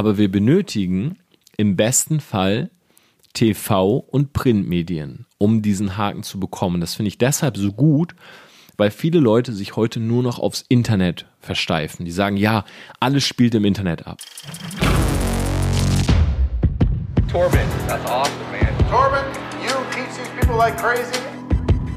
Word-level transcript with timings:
aber 0.00 0.16
wir 0.16 0.30
benötigen 0.30 1.18
im 1.58 1.76
besten 1.76 2.20
Fall 2.20 2.70
TV 3.34 3.98
und 3.98 4.32
Printmedien, 4.32 5.26
um 5.36 5.60
diesen 5.60 5.98
Haken 5.98 6.22
zu 6.22 6.40
bekommen. 6.40 6.80
Das 6.80 6.94
finde 6.94 7.08
ich 7.08 7.18
deshalb 7.18 7.58
so 7.58 7.70
gut, 7.70 8.14
weil 8.78 8.90
viele 8.90 9.20
Leute 9.20 9.52
sich 9.52 9.76
heute 9.76 10.00
nur 10.00 10.22
noch 10.22 10.38
aufs 10.38 10.64
Internet 10.70 11.26
versteifen. 11.38 12.06
Die 12.06 12.12
sagen, 12.12 12.38
ja, 12.38 12.64
alles 12.98 13.26
spielt 13.26 13.54
im 13.54 13.66
Internet 13.66 14.06
ab. 14.06 14.16
Torben, 17.30 17.60
that's 17.86 18.10
awesome, 18.10 18.34
man. 18.50 18.72
Torben, 18.88 19.26
you 19.62 19.74
teach 19.90 20.16
these 20.16 20.30
people 20.40 20.56
like 20.56 20.78
crazy. 20.78 21.20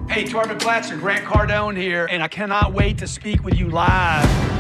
Hey, 0.09 0.25
Torben 0.25 0.57
Platzer, 0.57 0.97
Grant 0.97 1.23
Cardone 1.23 1.77
here, 1.77 2.09
and 2.11 2.21
I 2.21 2.27
cannot 2.27 2.73
wait 2.73 2.97
to 2.97 3.07
speak 3.07 3.45
with 3.45 3.57
you 3.57 3.69
live. 3.69 4.52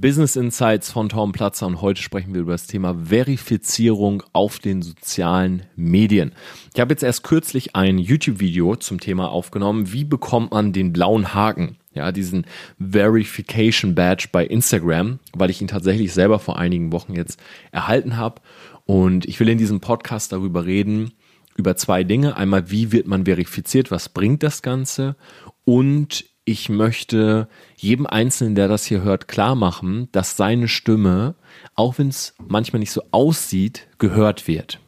Business 0.00 0.36
Insights 0.36 0.92
von 0.92 1.08
Tom 1.08 1.32
Platzer 1.32 1.66
und 1.66 1.80
heute 1.82 2.00
sprechen 2.00 2.32
wir 2.32 2.42
über 2.42 2.52
das 2.52 2.68
Thema 2.68 2.94
Verifizierung 3.06 4.22
auf 4.32 4.60
den 4.60 4.80
sozialen 4.80 5.64
Medien. 5.74 6.34
Ich 6.72 6.80
habe 6.80 6.92
jetzt 6.92 7.02
erst 7.02 7.24
kürzlich 7.24 7.74
ein 7.74 7.98
YouTube-Video 7.98 8.76
zum 8.76 9.00
Thema 9.00 9.28
aufgenommen, 9.28 9.92
wie 9.92 10.04
bekommt 10.04 10.52
man 10.52 10.72
den 10.72 10.92
blauen 10.92 11.34
Haken, 11.34 11.78
ja, 11.94 12.12
diesen 12.12 12.46
Verification 12.78 13.96
Badge 13.96 14.28
bei 14.30 14.46
Instagram, 14.46 15.18
weil 15.34 15.50
ich 15.50 15.60
ihn 15.60 15.68
tatsächlich 15.68 16.12
selber 16.12 16.38
vor 16.38 16.60
einigen 16.60 16.92
Wochen 16.92 17.14
jetzt 17.14 17.40
erhalten 17.72 18.16
habe 18.16 18.40
und 18.84 19.26
ich 19.26 19.40
will 19.40 19.48
in 19.48 19.58
diesem 19.58 19.80
Podcast 19.80 20.30
darüber 20.30 20.64
reden, 20.64 21.10
über 21.56 21.74
zwei 21.74 22.04
Dinge. 22.04 22.36
Einmal, 22.36 22.70
wie 22.70 22.92
wird 22.92 23.08
man 23.08 23.24
verifiziert, 23.24 23.90
was 23.90 24.08
bringt 24.08 24.44
das 24.44 24.62
Ganze? 24.62 25.16
Und 25.64 26.24
ich 26.48 26.70
möchte 26.70 27.46
jedem 27.76 28.06
Einzelnen, 28.06 28.54
der 28.54 28.68
das 28.68 28.86
hier 28.86 29.02
hört, 29.02 29.28
klar 29.28 29.54
machen, 29.54 30.08
dass 30.12 30.38
seine 30.38 30.66
Stimme, 30.66 31.34
auch 31.74 31.98
wenn 31.98 32.08
es 32.08 32.34
manchmal 32.38 32.80
nicht 32.80 32.90
so 32.90 33.02
aussieht, 33.10 33.86
gehört 33.98 34.48
wird. 34.48 34.80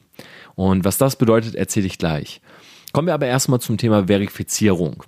Und 0.54 0.86
was 0.86 0.96
das 0.96 1.16
bedeutet, 1.16 1.54
erzähle 1.54 1.86
ich 1.86 1.98
gleich. 1.98 2.40
Kommen 2.92 3.08
wir 3.08 3.14
aber 3.14 3.26
erstmal 3.26 3.60
zum 3.60 3.76
Thema 3.76 4.06
Verifizierung. 4.06 5.04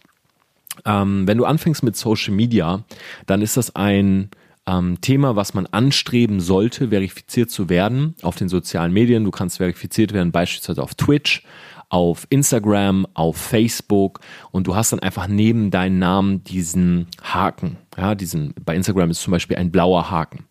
Ähm, 0.84 1.26
wenn 1.26 1.38
du 1.38 1.46
anfängst 1.46 1.82
mit 1.82 1.96
Social 1.96 2.34
Media, 2.34 2.84
dann 3.24 3.40
ist 3.40 3.56
das 3.56 3.74
ein 3.74 4.28
ähm, 4.66 5.00
Thema, 5.00 5.34
was 5.36 5.54
man 5.54 5.66
anstreben 5.66 6.40
sollte, 6.40 6.90
verifiziert 6.90 7.50
zu 7.50 7.70
werden 7.70 8.14
auf 8.20 8.36
den 8.36 8.50
sozialen 8.50 8.92
Medien. 8.92 9.24
Du 9.24 9.30
kannst 9.30 9.56
verifiziert 9.56 10.12
werden 10.12 10.32
beispielsweise 10.32 10.82
auf 10.82 10.94
Twitch, 10.94 11.44
auf 11.92 12.26
Instagram, 12.30 13.06
auf 13.12 13.36
Facebook 13.36 14.20
und 14.50 14.66
du 14.66 14.74
hast 14.74 14.92
dann 14.92 15.00
einfach 15.00 15.28
neben 15.28 15.70
deinen 15.70 15.98
Namen 15.98 16.42
diesen 16.42 17.06
Haken. 17.22 17.76
Ja, 17.98 18.14
diesen, 18.14 18.54
bei 18.64 18.74
Instagram 18.74 19.10
ist 19.10 19.20
zum 19.20 19.30
Beispiel 19.30 19.58
ein 19.58 19.70
blauer 19.70 20.10
Haken. 20.10 20.46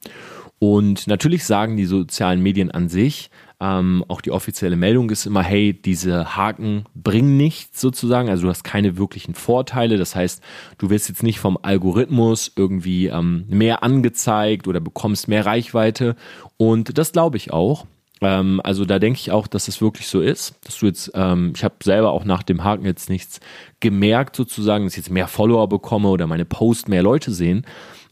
Und 0.59 1.08
natürlich 1.08 1.44
sagen 1.44 1.78
die 1.78 1.86
sozialen 1.86 2.44
Medien 2.44 2.70
an 2.70 2.89
sich, 2.89 3.31
ähm, 3.59 4.06
auch 4.08 4.22
die 4.22 4.30
offizielle 4.30 4.75
Meldung 4.75 5.09
ist 5.09 5.25
immer, 5.25 5.42
hey, 5.42 5.73
diese 5.73 6.36
Haken 6.36 6.86
bringen 6.94 7.38
nichts 7.38 7.81
sozusagen, 7.81 8.30
also 8.30 8.44
du 8.44 8.50
hast 8.50 8.64
keine 8.64 8.98
wirklichen 8.98 9.33
Vorteile. 9.33 9.98
Das 9.98 10.16
heißt, 10.16 10.44
du 10.78 10.92
wirst 10.92 11.09
jetzt 11.09 11.23
nicht 11.23 11.39
vom 11.39 11.58
Algorithmus 11.59 12.52
irgendwie 12.55 13.08
ähm, 13.08 13.45
mehr 13.50 13.81
angezeigt 13.81 14.67
oder 14.67 14.80
bekommst 14.80 15.28
mehr 15.28 15.48
Reichweite. 15.48 16.16
Und 16.58 17.00
das 17.00 17.11
glaube 17.11 17.38
ich 17.38 17.52
auch. 17.52 17.88
Ähm, 18.22 18.61
also 18.64 18.86
da 18.86 19.00
denke 19.00 19.19
ich 19.19 19.31
auch, 19.31 19.47
dass 19.47 19.67
es 19.67 19.81
wirklich 19.81 20.08
so 20.08 20.22
ist, 20.22 20.55
dass 20.64 20.77
du 20.77 20.86
jetzt, 20.86 21.11
ähm, 21.16 21.53
ich 21.55 21.64
habe 21.64 21.75
selber 21.83 22.11
auch 22.11 22.23
nach 22.23 22.44
dem 22.44 22.64
Haken 22.64 22.86
jetzt 22.86 23.09
nichts 23.09 23.39
gemerkt 23.80 24.36
sozusagen, 24.36 24.86
dass 24.86 24.94
ich 24.94 24.97
jetzt 24.97 25.09
mehr 25.09 25.27
Follower 25.27 25.67
bekomme 25.67 26.09
oder 26.09 26.27
meine 26.27 26.45
Posts 26.45 26.88
mehr 26.88 27.03
Leute 27.03 27.31
sehen. 27.31 27.66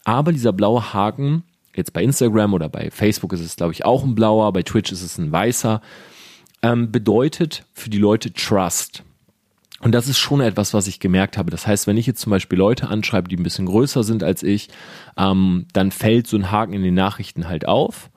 Aber 0.03 0.31
dieser 0.31 0.51
blaue 0.51 0.93
Haken, 0.93 1.43
jetzt 1.75 1.93
bei 1.93 2.03
Instagram 2.03 2.53
oder 2.53 2.69
bei 2.69 2.89
Facebook 2.89 3.33
ist 3.33 3.41
es, 3.41 3.55
glaube 3.55 3.73
ich, 3.73 3.85
auch 3.85 4.03
ein 4.03 4.15
blauer, 4.15 4.51
bei 4.51 4.63
Twitch 4.63 4.91
ist 4.91 5.03
es 5.03 5.17
ein 5.19 5.31
weißer, 5.31 5.81
ähm, 6.63 6.91
bedeutet 6.91 7.65
für 7.73 7.89
die 7.89 7.99
Leute 7.99 8.33
Trust. 8.33 9.03
Und 9.81 9.93
das 9.93 10.09
ist 10.09 10.17
schon 10.17 10.41
etwas, 10.41 10.73
was 10.73 10.87
ich 10.87 10.99
gemerkt 10.99 11.37
habe. 11.37 11.51
Das 11.51 11.65
heißt, 11.65 11.87
wenn 11.87 11.95
ich 11.95 12.05
jetzt 12.05 12.19
zum 12.19 12.31
Beispiel 12.31 12.57
Leute 12.57 12.89
anschreibe, 12.89 13.29
die 13.29 13.37
ein 13.37 13.43
bisschen 13.43 13.65
größer 13.65 14.03
sind 14.03 14.23
als 14.23 14.43
ich, 14.43 14.67
ähm, 15.17 15.67
dann 15.71 15.91
fällt 15.91 16.27
so 16.27 16.35
ein 16.35 16.51
Haken 16.51 16.73
in 16.73 16.83
den 16.83 16.95
Nachrichten 16.95 17.47
halt 17.47 17.65
auf 17.65 18.09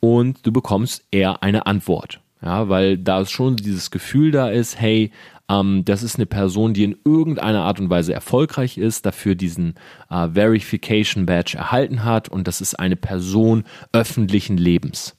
und 0.00 0.46
du 0.46 0.52
bekommst 0.52 1.04
eher 1.10 1.42
eine 1.42 1.66
Antwort. 1.66 2.20
Ja, 2.42 2.68
weil 2.70 2.96
da 2.96 3.24
schon 3.26 3.56
dieses 3.56 3.90
Gefühl 3.90 4.30
da 4.30 4.48
ist, 4.48 4.80
hey, 4.80 5.12
ähm, 5.50 5.84
das 5.84 6.02
ist 6.02 6.16
eine 6.16 6.26
Person, 6.26 6.72
die 6.72 6.84
in 6.84 6.96
irgendeiner 7.04 7.64
Art 7.64 7.80
und 7.80 7.90
Weise 7.90 8.14
erfolgreich 8.14 8.78
ist, 8.78 9.04
dafür 9.04 9.34
diesen 9.34 9.74
äh, 10.08 10.28
Verification 10.28 11.26
Badge 11.26 11.58
erhalten 11.58 12.04
hat 12.04 12.28
und 12.30 12.48
das 12.48 12.62
ist 12.62 12.78
eine 12.78 12.96
Person 12.96 13.64
öffentlichen 13.92 14.56
Lebens. 14.56 15.16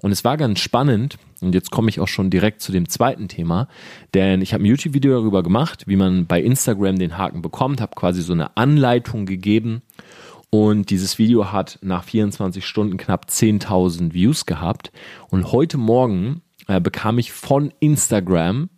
Und 0.00 0.10
es 0.10 0.24
war 0.24 0.36
ganz 0.36 0.60
spannend, 0.60 1.16
und 1.40 1.54
jetzt 1.54 1.70
komme 1.70 1.88
ich 1.88 2.00
auch 2.00 2.08
schon 2.08 2.28
direkt 2.28 2.60
zu 2.60 2.72
dem 2.72 2.88
zweiten 2.88 3.28
Thema, 3.28 3.68
denn 4.12 4.42
ich 4.42 4.52
habe 4.52 4.64
ein 4.64 4.66
YouTube-Video 4.66 5.12
darüber 5.12 5.42
gemacht, 5.42 5.84
wie 5.86 5.96
man 5.96 6.26
bei 6.26 6.42
Instagram 6.42 6.98
den 6.98 7.16
Haken 7.16 7.40
bekommt, 7.40 7.80
habe 7.80 7.94
quasi 7.94 8.20
so 8.20 8.32
eine 8.32 8.56
Anleitung 8.56 9.26
gegeben 9.26 9.82
und 10.54 10.90
dieses 10.90 11.18
Video 11.18 11.50
hat 11.50 11.80
nach 11.82 12.04
24 12.04 12.64
Stunden 12.64 12.96
knapp 12.96 13.26
10.000 13.28 14.14
Views 14.14 14.46
gehabt. 14.46 14.92
Und 15.28 15.50
heute 15.50 15.78
Morgen 15.78 16.42
äh, 16.68 16.80
bekam 16.80 17.18
ich 17.18 17.32
von 17.32 17.72
Instagram 17.80 18.70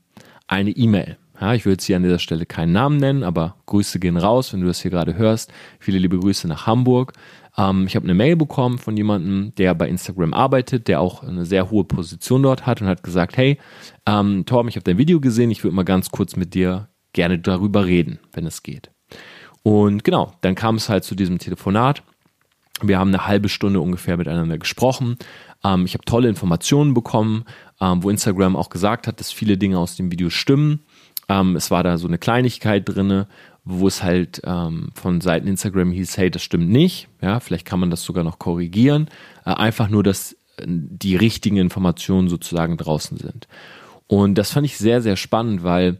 eine 0.47 0.71
E-Mail. 0.71 1.19
Ja, 1.39 1.53
ich 1.53 1.67
will 1.67 1.73
jetzt 1.73 1.85
hier 1.85 1.97
an 1.97 2.03
dieser 2.03 2.19
Stelle 2.19 2.47
keinen 2.47 2.73
Namen 2.73 2.97
nennen, 2.97 3.23
aber 3.23 3.57
Grüße 3.67 3.99
gehen 4.01 4.17
raus, 4.17 4.55
wenn 4.55 4.63
du 4.63 4.67
das 4.67 4.81
hier 4.81 4.91
gerade 4.91 5.19
hörst. 5.19 5.53
Viele 5.79 5.99
liebe 5.99 6.19
Grüße 6.19 6.49
nach 6.49 6.67
Hamburg. 6.67 7.13
Ähm, 7.59 7.87
ich 7.87 7.95
habe 7.95 8.05
eine 8.05 8.15
Mail 8.15 8.37
bekommen 8.37 8.79
von 8.79 8.97
jemandem, 8.97 9.55
der 9.57 9.75
bei 9.75 9.87
Instagram 9.87 10.33
arbeitet, 10.33 10.89
der 10.89 11.03
auch 11.03 11.25
eine 11.25 11.45
sehr 11.45 11.71
hohe 11.71 11.85
Position 11.85 12.43
dort 12.43 12.65
hat 12.65 12.81
und 12.81 12.87
hat 12.89 13.03
gesagt, 13.03 13.37
hey, 13.37 13.59
ähm, 14.07 14.47
Torben, 14.47 14.71
ich 14.71 14.77
habe 14.77 14.85
dein 14.85 14.97
Video 14.97 15.21
gesehen, 15.21 15.51
ich 15.51 15.63
würde 15.63 15.77
mal 15.77 15.83
ganz 15.83 16.11
kurz 16.11 16.37
mit 16.37 16.55
dir 16.55 16.89
gerne 17.13 17.39
darüber 17.39 17.85
reden, 17.85 18.19
wenn 18.33 18.47
es 18.47 18.63
geht. 18.63 18.96
Und 19.67 20.05
genau, 20.05 20.33
dann 20.43 20.55
kam 20.55 20.77
es 20.77 20.89
halt 20.89 21.03
zu 21.03 21.17
diesem 21.17 21.39
Telefonat. 21.39 22.05
Wir 22.83 23.01
haben 23.01 23.09
eine 23.09 23.27
halbe 23.27 23.49
Stunde 23.49 23.81
ungefähr 23.81 24.17
miteinander 24.17 24.59
gesprochen. 24.59 25.17
Ähm, 25.65 25.87
ich 25.87 25.95
habe 25.95 26.05
tolle 26.05 26.29
Informationen 26.29 26.95
bekommen, 26.95 27.47
ähm, 27.81 28.01
wo 28.01 28.09
Instagram 28.09 28.55
auch 28.55 28.71
gesagt 28.71 29.09
hat, 29.09 29.19
dass 29.19 29.33
viele 29.33 29.59
Dinge 29.59 29.81
aus 29.81 29.97
dem 29.97 30.13
Video 30.13 30.31
stimmen. 30.31 30.85
Ähm, 31.29 31.57
es 31.57 31.73
war 31.73 31.83
da 31.83 31.99
so 31.99 32.07
eine 32.07 32.17
Kleinigkeit 32.17 32.85
drinne, 32.89 33.27
wo 33.65 33.89
es 33.89 34.05
halt 34.05 34.41
ähm, 34.45 34.91
von 34.95 35.21
Seiten 35.21 35.49
Instagram 35.49 35.91
hieß, 35.91 36.17
hey, 36.17 36.31
das 36.31 36.45
stimmt 36.45 36.71
nicht. 36.71 37.09
Ja, 37.21 37.41
vielleicht 37.41 37.67
kann 37.67 37.81
man 37.81 37.91
das 37.91 38.05
sogar 38.05 38.23
noch 38.23 38.39
korrigieren. 38.39 39.09
Äh, 39.45 39.51
einfach 39.51 39.89
nur, 39.89 40.05
dass 40.05 40.35
äh, 40.59 40.65
die 40.69 41.17
richtigen 41.17 41.57
Informationen 41.57 42.29
sozusagen 42.29 42.77
draußen 42.77 43.19
sind. 43.19 43.49
Und 44.07 44.37
das 44.37 44.53
fand 44.53 44.65
ich 44.65 44.79
sehr, 44.79 45.03
sehr 45.03 45.17
spannend, 45.17 45.65
weil 45.65 45.99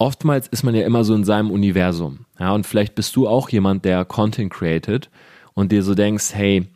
oftmals 0.00 0.48
ist 0.48 0.62
man 0.62 0.74
ja 0.74 0.84
immer 0.84 1.04
so 1.04 1.14
in 1.14 1.24
seinem 1.24 1.50
Universum. 1.50 2.20
Ja, 2.38 2.52
und 2.52 2.66
vielleicht 2.66 2.94
bist 2.94 3.14
du 3.14 3.28
auch 3.28 3.50
jemand, 3.50 3.84
der 3.84 4.04
Content 4.04 4.52
created 4.52 5.10
und 5.54 5.70
dir 5.70 5.82
so 5.82 5.94
denkst, 5.94 6.30
hey, 6.32 6.66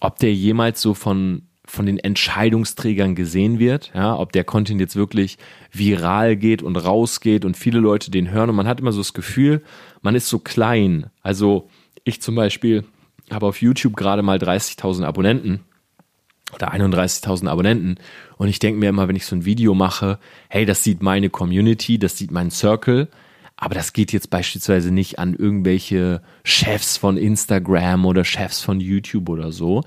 ob 0.00 0.18
der 0.18 0.32
jemals 0.32 0.80
so 0.80 0.94
von, 0.94 1.42
von 1.66 1.84
den 1.84 1.98
Entscheidungsträgern 1.98 3.14
gesehen 3.14 3.58
wird, 3.58 3.92
ja, 3.94 4.18
ob 4.18 4.32
der 4.32 4.44
Content 4.44 4.80
jetzt 4.80 4.96
wirklich 4.96 5.36
viral 5.72 6.36
geht 6.36 6.62
und 6.62 6.76
rausgeht 6.76 7.44
und 7.44 7.56
viele 7.56 7.80
Leute 7.80 8.10
den 8.10 8.30
hören 8.30 8.48
und 8.48 8.56
man 8.56 8.66
hat 8.66 8.80
immer 8.80 8.92
so 8.92 9.00
das 9.00 9.12
Gefühl, 9.12 9.62
man 10.00 10.14
ist 10.14 10.28
so 10.28 10.38
klein. 10.38 11.10
Also 11.20 11.68
ich 12.04 12.22
zum 12.22 12.34
Beispiel 12.34 12.84
habe 13.30 13.46
auf 13.46 13.60
YouTube 13.60 13.96
gerade 13.96 14.22
mal 14.22 14.38
30.000 14.38 15.04
Abonnenten 15.04 15.60
oder 16.54 16.72
31.000 16.72 17.48
Abonnenten. 17.48 17.96
Und 18.36 18.48
ich 18.48 18.58
denke 18.58 18.80
mir 18.80 18.88
immer, 18.88 19.08
wenn 19.08 19.16
ich 19.16 19.26
so 19.26 19.36
ein 19.36 19.44
Video 19.44 19.74
mache, 19.74 20.18
hey, 20.48 20.64
das 20.64 20.82
sieht 20.82 21.02
meine 21.02 21.30
Community, 21.30 21.98
das 21.98 22.16
sieht 22.16 22.30
mein 22.30 22.50
Circle. 22.50 23.08
Aber 23.56 23.74
das 23.74 23.92
geht 23.92 24.12
jetzt 24.12 24.30
beispielsweise 24.30 24.90
nicht 24.90 25.18
an 25.18 25.34
irgendwelche 25.34 26.22
Chefs 26.42 26.96
von 26.96 27.16
Instagram 27.16 28.04
oder 28.04 28.24
Chefs 28.24 28.60
von 28.60 28.80
YouTube 28.80 29.28
oder 29.28 29.52
so. 29.52 29.82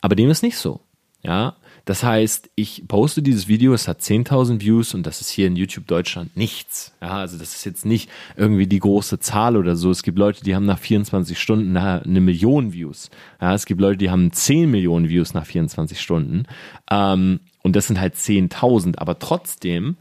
Aber 0.00 0.16
dem 0.16 0.30
ist 0.30 0.42
nicht 0.42 0.56
so. 0.56 0.80
Ja, 1.22 1.56
das 1.84 2.02
heißt, 2.02 2.50
ich 2.54 2.84
poste 2.86 3.22
dieses 3.22 3.48
Video, 3.48 3.72
es 3.74 3.88
hat 3.88 4.00
10.000 4.00 4.60
Views 4.60 4.94
und 4.94 5.06
das 5.06 5.20
ist 5.20 5.30
hier 5.30 5.46
in 5.46 5.56
YouTube 5.56 5.86
Deutschland 5.86 6.36
nichts. 6.36 6.94
Ja, 7.00 7.18
also 7.18 7.38
das 7.38 7.54
ist 7.54 7.64
jetzt 7.64 7.86
nicht 7.86 8.10
irgendwie 8.36 8.66
die 8.66 8.78
große 8.78 9.18
Zahl 9.20 9.56
oder 9.56 9.76
so. 9.76 9.90
Es 9.90 10.02
gibt 10.02 10.18
Leute, 10.18 10.44
die 10.44 10.54
haben 10.54 10.66
nach 10.66 10.78
24 10.78 11.38
Stunden 11.38 11.76
eine 11.76 12.20
Million 12.20 12.72
Views. 12.72 13.10
Ja, 13.40 13.54
es 13.54 13.66
gibt 13.66 13.80
Leute, 13.80 13.98
die 13.98 14.10
haben 14.10 14.32
10 14.32 14.70
Millionen 14.70 15.08
Views 15.08 15.34
nach 15.34 15.46
24 15.46 16.00
Stunden. 16.00 16.44
Ähm, 16.90 17.40
und 17.62 17.76
das 17.76 17.86
sind 17.86 18.00
halt 18.00 18.14
10.000. 18.14 18.98
Aber 18.98 19.18
trotzdem 19.18 19.96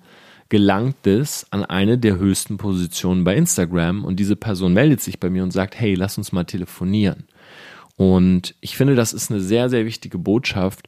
gelangt 0.49 1.05
es 1.05 1.45
an 1.51 1.63
eine 1.63 1.97
der 1.97 2.17
höchsten 2.17 2.57
Positionen 2.57 3.23
bei 3.23 3.35
Instagram 3.35 4.03
und 4.03 4.19
diese 4.19 4.35
Person 4.35 4.73
meldet 4.73 4.99
sich 4.99 5.19
bei 5.19 5.29
mir 5.29 5.43
und 5.43 5.51
sagt, 5.51 5.79
hey, 5.79 5.93
lass 5.93 6.17
uns 6.17 6.31
mal 6.31 6.45
telefonieren. 6.45 7.25
Und 7.97 8.55
ich 8.59 8.75
finde, 8.75 8.95
das 8.95 9.13
ist 9.13 9.29
eine 9.29 9.41
sehr, 9.41 9.69
sehr 9.69 9.85
wichtige 9.85 10.17
Botschaft, 10.17 10.87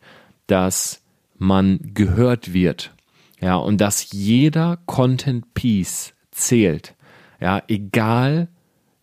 dass 0.51 1.01
man 1.38 1.80
gehört 1.94 2.53
wird. 2.53 2.94
Ja, 3.39 3.56
und 3.56 3.80
dass 3.80 4.12
jeder 4.12 4.77
Content 4.86 5.53
Piece 5.53 6.13
zählt. 6.30 6.95
Ja, 7.39 7.63
egal 7.68 8.50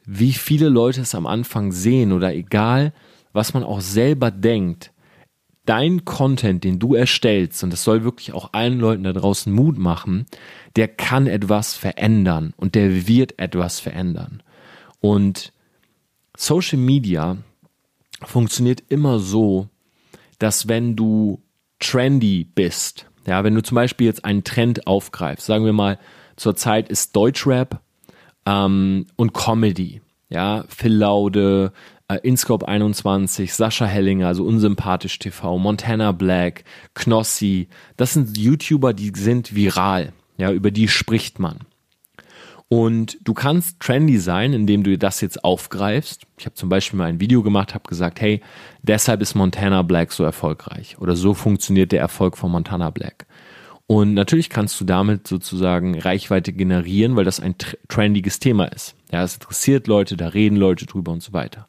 wie 0.05 0.33
viele 0.33 0.69
Leute 0.69 1.01
es 1.01 1.15
am 1.15 1.27
Anfang 1.27 1.73
sehen 1.73 2.13
oder 2.13 2.35
egal, 2.35 2.93
was 3.33 3.53
man 3.53 3.65
auch 3.65 3.81
selber 3.81 4.31
denkt, 4.31 4.93
dein 5.67 6.05
Content, 6.05 6.65
den 6.65 6.79
du 6.79 6.95
erstellst, 6.95 7.63
und 7.63 7.73
das 7.73 7.85
soll 7.85 8.05
wirklich 8.05 8.33
auch 8.33 8.53
allen 8.53 8.79
Leuten 8.79 9.03
da 9.03 9.13
draußen 9.13 9.53
Mut 9.53 9.77
machen, 9.77 10.27
der 10.77 10.89
kann 10.89 11.27
etwas 11.27 11.75
verändern 11.75 12.55
und 12.57 12.75
der 12.75 13.07
wird 13.07 13.39
etwas 13.39 13.81
verändern. 13.81 14.43
Und 15.01 15.53
Social 16.37 16.79
Media 16.79 17.37
funktioniert 18.25 18.83
immer 18.89 19.19
so, 19.19 19.69
dass 20.39 20.69
wenn 20.69 20.97
du 20.97 21.43
trendy 21.79 22.45
bist, 22.45 23.07
ja, 23.27 23.45
wenn 23.45 23.55
du 23.55 23.63
zum 23.63 23.75
Beispiel 23.75 24.07
jetzt 24.07 24.25
einen 24.25 24.45
Trend 24.45 24.87
aufgreifst, 24.87 25.47
sagen 25.47 25.65
wir 25.65 25.73
mal, 25.73 25.99
zurzeit 26.37 26.89
ist 26.89 27.15
Deutschrap 27.15 27.81
ähm, 28.47 29.07
und 29.17 29.35
Comedy, 29.35 30.01
ja, 30.29 30.65
Phil 30.69 30.95
Laude, 30.95 31.73
äh, 32.09 32.19
Inscope 32.23 32.67
21, 32.67 33.53
Sascha 33.53 33.87
Hellinger, 33.87 34.29
also 34.29 34.45
Unsympathisch 34.45 35.19
TV, 35.19 35.59
Montana 35.59 36.13
Black, 36.13 36.65
Knossi, 36.95 37.69
das 37.97 38.15
sind 38.15 38.37
YouTuber, 38.37 38.95
die 38.95 39.13
sind 39.15 39.55
viral, 39.55 40.13
ja, 40.37 40.51
über 40.53 40.71
die 40.71 40.89
spricht 40.89 41.39
man. 41.39 41.59
Und 42.69 43.17
du 43.23 43.33
kannst 43.33 43.81
trendy 43.81 44.19
sein, 44.19 44.53
indem 44.53 44.83
du 44.83 44.99
das 44.99 45.23
jetzt 45.23 45.43
aufgreifst. 45.43 46.27
Ich 46.39 46.45
habe 46.45 46.55
zum 46.55 46.69
Beispiel 46.69 46.99
mal 46.99 47.07
ein 47.07 47.21
Video 47.21 47.43
gemacht, 47.43 47.75
habe 47.75 47.89
gesagt, 47.89 48.21
hey, 48.21 48.43
deshalb 48.83 49.23
ist 49.23 49.35
Montana 49.35 49.83
Black 49.83 50.13
so 50.13 50.23
erfolgreich 50.23 50.99
oder 50.99 51.17
so 51.17 51.33
funktioniert 51.33 51.93
der 51.93 52.01
Erfolg 52.01 52.37
von 52.37 52.51
Montana 52.51 52.91
Black. 52.91 53.27
Und 53.87 54.13
natürlich 54.13 54.51
kannst 54.51 54.79
du 54.83 54.85
damit 54.85 55.27
sozusagen 55.27 55.99
Reichweite 55.99 56.53
generieren, 56.53 57.17
weil 57.17 57.25
das 57.25 57.41
ein 57.41 57.55
trendiges 57.89 58.39
Thema 58.39 58.67
ist. 58.67 58.95
Ja, 59.11 59.23
es 59.23 59.35
interessiert 59.35 59.87
Leute, 59.87 60.19
da 60.19 60.29
reden 60.29 60.57
Leute 60.57 60.85
drüber 60.85 61.11
und 61.11 61.23
so 61.23 61.33
weiter. 61.33 61.67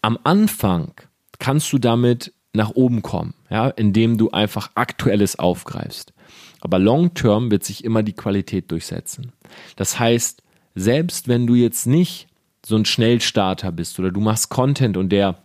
Am 0.00 0.18
Anfang 0.24 0.92
kannst 1.38 1.70
du 1.70 1.78
damit 1.78 2.32
nach 2.54 2.70
oben 2.70 3.02
kommen, 3.02 3.34
ja, 3.50 3.68
indem 3.68 4.16
du 4.16 4.30
einfach 4.30 4.70
Aktuelles 4.74 5.38
aufgreifst. 5.38 6.14
Aber 6.60 6.78
long 6.78 7.14
term 7.14 7.50
wird 7.50 7.64
sich 7.64 7.84
immer 7.84 8.02
die 8.02 8.14
Qualität 8.14 8.70
durchsetzen. 8.70 9.32
Das 9.76 9.98
heißt, 9.98 10.42
selbst 10.74 11.28
wenn 11.28 11.46
du 11.46 11.54
jetzt 11.54 11.86
nicht 11.86 12.28
so 12.64 12.76
ein 12.76 12.84
Schnellstarter 12.84 13.72
bist 13.72 13.98
oder 13.98 14.10
du 14.10 14.20
machst 14.20 14.50
Content 14.50 14.96
und 14.96 15.10
der, 15.10 15.38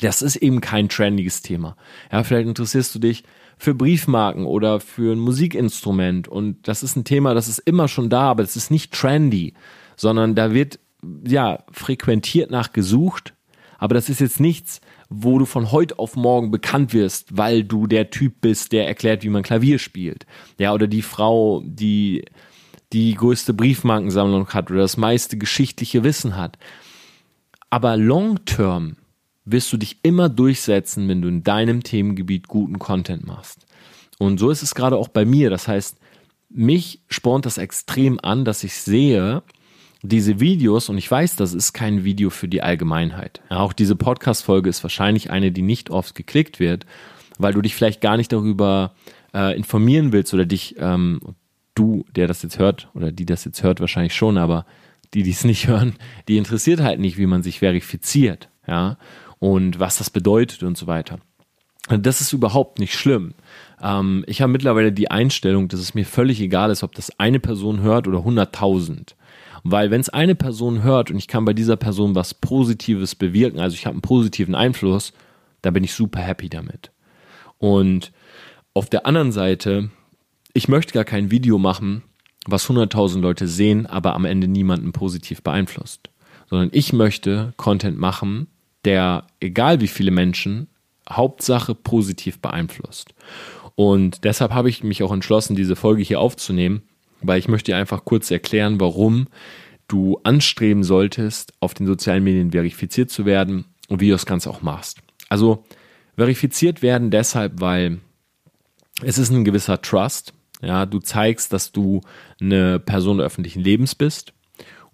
das 0.00 0.22
ist 0.22 0.36
eben 0.36 0.60
kein 0.60 0.88
trendiges 0.88 1.42
Thema. 1.42 1.76
Ja, 2.10 2.22
vielleicht 2.24 2.48
interessierst 2.48 2.94
du 2.94 2.98
dich 2.98 3.24
für 3.58 3.74
Briefmarken 3.74 4.44
oder 4.44 4.80
für 4.80 5.12
ein 5.14 5.20
Musikinstrument 5.20 6.28
und 6.28 6.66
das 6.66 6.82
ist 6.82 6.96
ein 6.96 7.04
Thema, 7.04 7.34
das 7.34 7.48
ist 7.48 7.60
immer 7.60 7.88
schon 7.88 8.10
da, 8.10 8.22
aber 8.22 8.42
es 8.42 8.56
ist 8.56 8.70
nicht 8.70 8.92
trendy, 8.92 9.54
sondern 9.96 10.34
da 10.34 10.52
wird 10.52 10.80
ja 11.26 11.64
frequentiert 11.70 12.50
nach 12.50 12.72
gesucht, 12.72 13.34
aber 13.78 13.94
das 13.94 14.08
ist 14.08 14.20
jetzt 14.20 14.40
nichts, 14.40 14.80
wo 15.14 15.38
du 15.38 15.44
von 15.44 15.72
heute 15.72 15.98
auf 15.98 16.16
morgen 16.16 16.50
bekannt 16.50 16.92
wirst, 16.92 17.36
weil 17.36 17.64
du 17.64 17.86
der 17.86 18.10
Typ 18.10 18.40
bist, 18.40 18.72
der 18.72 18.86
erklärt, 18.86 19.22
wie 19.22 19.28
man 19.28 19.42
Klavier 19.42 19.78
spielt. 19.78 20.26
Ja, 20.58 20.72
oder 20.72 20.86
die 20.86 21.02
Frau, 21.02 21.62
die 21.64 22.24
die 22.92 23.14
größte 23.14 23.54
Briefmarkensammlung 23.54 24.48
hat 24.48 24.70
oder 24.70 24.80
das 24.80 24.96
meiste 24.96 25.38
geschichtliche 25.38 26.04
Wissen 26.04 26.36
hat. 26.36 26.58
Aber 27.70 27.96
long 27.96 28.44
term 28.44 28.96
wirst 29.44 29.72
du 29.72 29.76
dich 29.76 29.98
immer 30.02 30.28
durchsetzen, 30.28 31.08
wenn 31.08 31.22
du 31.22 31.28
in 31.28 31.42
deinem 31.42 31.82
Themengebiet 31.82 32.48
guten 32.48 32.78
Content 32.78 33.26
machst. 33.26 33.66
Und 34.18 34.38
so 34.38 34.50
ist 34.50 34.62
es 34.62 34.74
gerade 34.74 34.96
auch 34.96 35.08
bei 35.08 35.24
mir. 35.24 35.50
Das 35.50 35.68
heißt, 35.68 35.96
mich 36.50 37.00
spornt 37.08 37.46
das 37.46 37.58
extrem 37.58 38.20
an, 38.22 38.44
dass 38.44 38.62
ich 38.62 38.74
sehe, 38.74 39.42
diese 40.02 40.40
Videos, 40.40 40.88
und 40.88 40.98
ich 40.98 41.10
weiß, 41.10 41.36
das 41.36 41.54
ist 41.54 41.72
kein 41.72 42.04
Video 42.04 42.30
für 42.30 42.48
die 42.48 42.62
Allgemeinheit. 42.62 43.40
Ja, 43.50 43.58
auch 43.58 43.72
diese 43.72 43.96
Podcast-Folge 43.96 44.68
ist 44.68 44.82
wahrscheinlich 44.82 45.30
eine, 45.30 45.52
die 45.52 45.62
nicht 45.62 45.90
oft 45.90 46.14
geklickt 46.14 46.58
wird, 46.58 46.86
weil 47.38 47.54
du 47.54 47.62
dich 47.62 47.74
vielleicht 47.74 48.00
gar 48.00 48.16
nicht 48.16 48.32
darüber 48.32 48.94
äh, 49.32 49.56
informieren 49.56 50.12
willst 50.12 50.34
oder 50.34 50.44
dich, 50.44 50.74
ähm, 50.78 51.20
du, 51.74 52.04
der 52.14 52.26
das 52.26 52.42
jetzt 52.42 52.58
hört, 52.58 52.88
oder 52.94 53.12
die 53.12 53.26
das 53.26 53.44
jetzt 53.44 53.62
hört, 53.62 53.80
wahrscheinlich 53.80 54.14
schon, 54.14 54.38
aber 54.38 54.66
die, 55.14 55.22
die 55.22 55.30
es 55.30 55.44
nicht 55.44 55.66
hören, 55.68 55.94
die 56.28 56.36
interessiert 56.36 56.80
halt 56.80 56.98
nicht, 56.98 57.16
wie 57.16 57.26
man 57.26 57.42
sich 57.42 57.60
verifiziert, 57.60 58.48
ja, 58.66 58.98
und 59.38 59.78
was 59.78 59.98
das 59.98 60.10
bedeutet 60.10 60.64
und 60.64 60.76
so 60.76 60.86
weiter. 60.86 61.18
Das 61.88 62.20
ist 62.20 62.32
überhaupt 62.32 62.78
nicht 62.78 62.94
schlimm. 62.94 63.34
Ähm, 63.82 64.24
ich 64.26 64.40
habe 64.40 64.52
mittlerweile 64.52 64.92
die 64.92 65.10
Einstellung, 65.10 65.68
dass 65.68 65.80
es 65.80 65.94
mir 65.94 66.06
völlig 66.06 66.40
egal 66.40 66.70
ist, 66.70 66.84
ob 66.84 66.94
das 66.94 67.18
eine 67.18 67.40
Person 67.40 67.80
hört 67.80 68.06
oder 68.06 68.18
100.000. 68.18 69.14
Weil 69.64 69.90
wenn 69.90 70.00
es 70.00 70.08
eine 70.08 70.34
Person 70.34 70.82
hört 70.82 71.10
und 71.10 71.18
ich 71.18 71.28
kann 71.28 71.44
bei 71.44 71.52
dieser 71.52 71.76
Person 71.76 72.14
was 72.14 72.34
Positives 72.34 73.14
bewirken, 73.14 73.60
also 73.60 73.74
ich 73.74 73.86
habe 73.86 73.94
einen 73.94 74.02
positiven 74.02 74.54
Einfluss, 74.54 75.12
dann 75.62 75.74
bin 75.74 75.84
ich 75.84 75.94
super 75.94 76.20
happy 76.20 76.48
damit. 76.48 76.90
Und 77.58 78.12
auf 78.74 78.90
der 78.90 79.06
anderen 79.06 79.32
Seite, 79.32 79.90
ich 80.52 80.68
möchte 80.68 80.92
gar 80.92 81.04
kein 81.04 81.30
Video 81.30 81.58
machen, 81.58 82.02
was 82.46 82.68
100.000 82.68 83.20
Leute 83.20 83.46
sehen, 83.46 83.86
aber 83.86 84.14
am 84.14 84.24
Ende 84.24 84.48
niemanden 84.48 84.92
positiv 84.92 85.42
beeinflusst. 85.42 86.10
Sondern 86.50 86.70
ich 86.72 86.92
möchte 86.92 87.54
Content 87.56 87.98
machen, 87.98 88.48
der, 88.84 89.26
egal 89.40 89.80
wie 89.80 89.88
viele 89.88 90.10
Menschen, 90.10 90.66
Hauptsache 91.08 91.74
positiv 91.74 92.40
beeinflusst. 92.40 93.14
Und 93.74 94.24
deshalb 94.24 94.52
habe 94.52 94.68
ich 94.68 94.82
mich 94.82 95.02
auch 95.02 95.12
entschlossen, 95.12 95.56
diese 95.56 95.76
Folge 95.76 96.02
hier 96.02 96.20
aufzunehmen, 96.20 96.82
weil 97.24 97.38
ich 97.38 97.48
möchte 97.48 97.72
dir 97.72 97.76
einfach 97.78 98.04
kurz 98.04 98.30
erklären, 98.30 98.80
warum 98.80 99.28
du 99.88 100.18
anstreben 100.24 100.84
solltest, 100.84 101.52
auf 101.60 101.74
den 101.74 101.86
sozialen 101.86 102.24
Medien 102.24 102.52
verifiziert 102.52 103.10
zu 103.10 103.26
werden 103.26 103.66
und 103.88 104.00
wie 104.00 104.08
du 104.08 104.12
das 104.12 104.26
Ganze 104.26 104.50
auch 104.50 104.62
machst. 104.62 104.98
Also 105.28 105.64
verifiziert 106.16 106.82
werden 106.82 107.10
deshalb, 107.10 107.60
weil 107.60 108.00
es 109.02 109.18
ist 109.18 109.30
ein 109.30 109.44
gewisser 109.44 109.82
Trust. 109.82 110.32
Ja, 110.62 110.86
du 110.86 111.00
zeigst, 111.00 111.52
dass 111.52 111.72
du 111.72 112.00
eine 112.40 112.78
Person 112.78 113.20
öffentlichen 113.20 113.60
Lebens 113.60 113.94
bist 113.94 114.32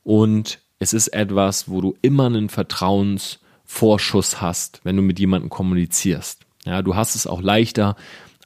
und 0.02 0.60
es 0.78 0.92
ist 0.92 1.08
etwas, 1.08 1.68
wo 1.68 1.80
du 1.80 1.96
immer 2.00 2.26
einen 2.26 2.48
Vertrauensvorschuss 2.48 4.40
hast, 4.40 4.80
wenn 4.84 4.96
du 4.96 5.02
mit 5.02 5.18
jemandem 5.18 5.50
kommunizierst. 5.50 6.46
Ja, 6.64 6.82
du 6.82 6.96
hast 6.96 7.14
es 7.14 7.26
auch 7.26 7.42
leichter, 7.42 7.96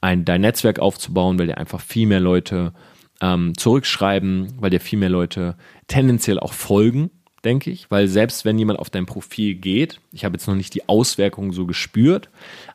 ein, 0.01 0.25
dein 0.25 0.41
Netzwerk 0.41 0.81
aufzubauen, 0.81 1.39
weil 1.39 1.47
dir 1.47 1.59
einfach 1.59 1.81
viel 1.81 2.07
mehr 2.07 2.21
Leute 2.21 2.73
ähm, 3.23 3.57
zurückschreiben, 3.57 4.53
weil 4.59 4.71
dir 4.71 4.81
viel 4.81 4.99
mehr 4.99 5.09
Leute 5.09 5.57
tendenziell 5.87 6.39
auch 6.39 6.53
folgen, 6.53 7.11
denke 7.45 7.71
ich, 7.71 7.91
weil 7.91 8.09
selbst 8.09 8.45
wenn 8.45 8.59
jemand 8.59 8.79
auf 8.79 8.91
dein 8.91 9.07
Profil 9.07 9.55
geht, 9.55 10.01
ich 10.13 10.25
habe 10.25 10.35
jetzt 10.35 10.47
noch 10.47 10.55
nicht 10.55 10.75
die 10.75 10.89
Auswirkungen 10.89 11.53
so 11.53 11.67
gespürt, 11.67 12.29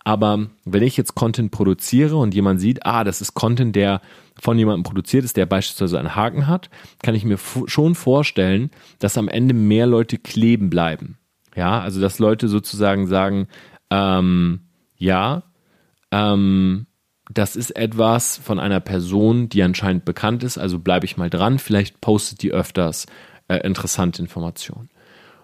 aber 0.03 0.47
wenn 0.65 0.83
ich 0.83 0.97
jetzt 0.97 1.15
Content 1.15 1.51
produziere 1.51 2.17
und 2.17 2.33
jemand 2.33 2.59
sieht, 2.59 2.85
ah, 2.85 3.03
das 3.03 3.21
ist 3.21 3.33
Content, 3.33 3.75
der 3.75 4.01
von 4.39 4.57
jemandem 4.57 4.83
produziert 4.83 5.23
ist, 5.23 5.37
der 5.37 5.45
beispielsweise 5.45 5.99
einen 5.99 6.15
Haken 6.15 6.47
hat, 6.47 6.69
kann 7.01 7.15
ich 7.15 7.25
mir 7.25 7.37
schon 7.65 7.95
vorstellen, 7.95 8.71
dass 8.99 9.17
am 9.17 9.29
Ende 9.29 9.53
mehr 9.53 9.87
Leute 9.87 10.17
kleben 10.17 10.69
bleiben. 10.69 11.17
Ja, 11.55 11.79
also 11.79 11.99
dass 11.99 12.19
Leute 12.19 12.47
sozusagen 12.47 13.07
sagen, 13.07 13.47
ähm, 13.89 14.61
ja, 14.97 15.43
ähm, 16.11 16.86
das 17.29 17.55
ist 17.55 17.75
etwas 17.75 18.37
von 18.37 18.59
einer 18.59 18.79
Person, 18.79 19.49
die 19.49 19.63
anscheinend 19.63 20.05
bekannt 20.05 20.43
ist, 20.43 20.57
also 20.57 20.79
bleibe 20.79 21.05
ich 21.05 21.17
mal 21.17 21.29
dran, 21.29 21.59
vielleicht 21.59 21.99
postet 22.01 22.41
die 22.41 22.51
öfters 22.51 23.05
äh, 23.47 23.57
interessante 23.57 24.21
Informationen. 24.21 24.89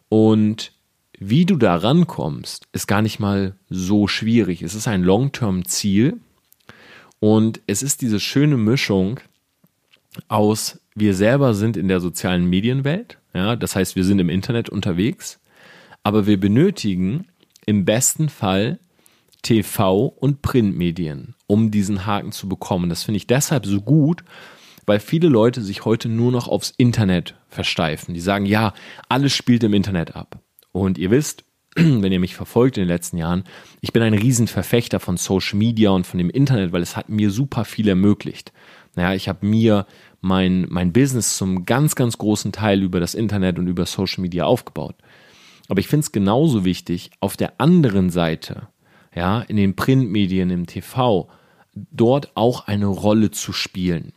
Und 0.10 0.72
wie 1.20 1.46
du 1.46 1.58
da 1.58 1.76
rankommst, 1.76 2.68
ist 2.72 2.88
gar 2.88 3.02
nicht 3.02 3.20
mal 3.20 3.56
so 3.70 4.08
schwierig. 4.08 4.62
Es 4.62 4.76
ist 4.76 4.88
ein 4.88 5.04
Long-Term-Ziel 5.04 6.20
und 7.20 7.62
es 7.68 7.84
ist 7.84 8.02
diese 8.02 8.20
schöne 8.20 8.58
Mischung 8.58 9.20
aus, 10.28 10.80
wir 10.96 11.16
selber 11.16 11.54
sind 11.54 11.76
in 11.78 11.88
der 11.88 12.00
sozialen 12.00 12.46
Medienwelt, 12.46 13.18
ja, 13.34 13.56
das 13.56 13.76
heißt, 13.76 13.96
wir 13.96 14.04
sind 14.04 14.20
im 14.20 14.30
Internet 14.30 14.70
unterwegs, 14.70 15.40
aber 16.04 16.28
wir 16.28 16.40
benötigen 16.40 17.28
im 17.66 17.86
besten 17.86 18.30
Fall 18.30 18.80
TV 19.42 20.06
und 20.06 20.42
Printmedien, 20.42 21.36
um 21.54 21.70
diesen 21.70 22.08
Haken 22.08 22.32
zu 22.32 22.50
bekommen. 22.50 22.90
Das 22.90 23.04
finde 23.04 23.18
ich 23.18 23.28
deshalb 23.28 23.68
so 23.68 23.80
gut, 23.80 24.24
weil 24.88 25.00
viele 25.00 25.28
Leute 25.28 25.62
sich 25.62 25.86
heute 25.86 26.10
nur 26.10 26.32
noch 26.32 26.48
aufs 26.48 26.74
Internet 26.76 27.36
versteifen. 27.48 28.16
Die 28.16 28.20
sagen, 28.20 28.48
ja, 28.48 28.74
alles 29.08 29.36
spielt 29.36 29.64
im 29.64 29.76
Internet 29.76 30.16
ab. 30.16 30.40
Und 30.72 30.98
ihr 30.98 31.12
wisst, 31.12 31.44
wenn 31.76 32.12
ihr 32.12 32.20
mich 32.20 32.36
verfolgt 32.36 32.78
in 32.78 32.82
den 32.82 32.88
letzten 32.88 33.18
Jahren, 33.18 33.44
ich 33.82 33.94
bin 33.94 34.02
ein 34.02 34.16
Riesenverfechter 34.16 35.00
von 35.00 35.16
Social 35.16 35.60
Media 35.60 35.92
und 35.92 36.08
von 36.08 36.18
dem 36.18 36.32
Internet, 36.32 36.72
weil 36.72 36.82
es 36.82 36.98
hat 36.98 37.10
mir 37.10 37.30
super 37.30 37.66
viel 37.66 37.88
ermöglicht. 37.88 38.52
Naja, 38.96 39.14
ich 39.14 39.30
habe 39.30 39.46
mir 39.46 39.86
mein, 40.22 40.66
mein 40.70 40.92
Business 40.92 41.38
zum 41.38 41.66
ganz, 41.66 41.94
ganz 41.94 42.18
großen 42.18 42.52
Teil 42.52 42.82
über 42.82 43.00
das 43.00 43.14
Internet 43.14 43.60
und 43.60 43.68
über 43.68 43.86
Social 43.86 44.24
Media 44.24 44.46
aufgebaut. 44.46 44.96
Aber 45.70 45.80
ich 45.80 45.88
finde 45.88 46.06
es 46.06 46.12
genauso 46.12 46.66
wichtig, 46.66 47.12
auf 47.20 47.38
der 47.38 47.62
anderen 47.62 48.10
Seite 48.10 48.70
ja, 49.16 49.42
in 49.42 49.58
den 49.58 49.76
Printmedien, 49.76 50.50
im 50.50 50.66
TV, 50.66 51.30
dort 51.74 52.32
auch 52.36 52.68
eine 52.68 52.88
Rolle 52.88 53.32
zu 53.32 53.54
spielen. 53.54 54.14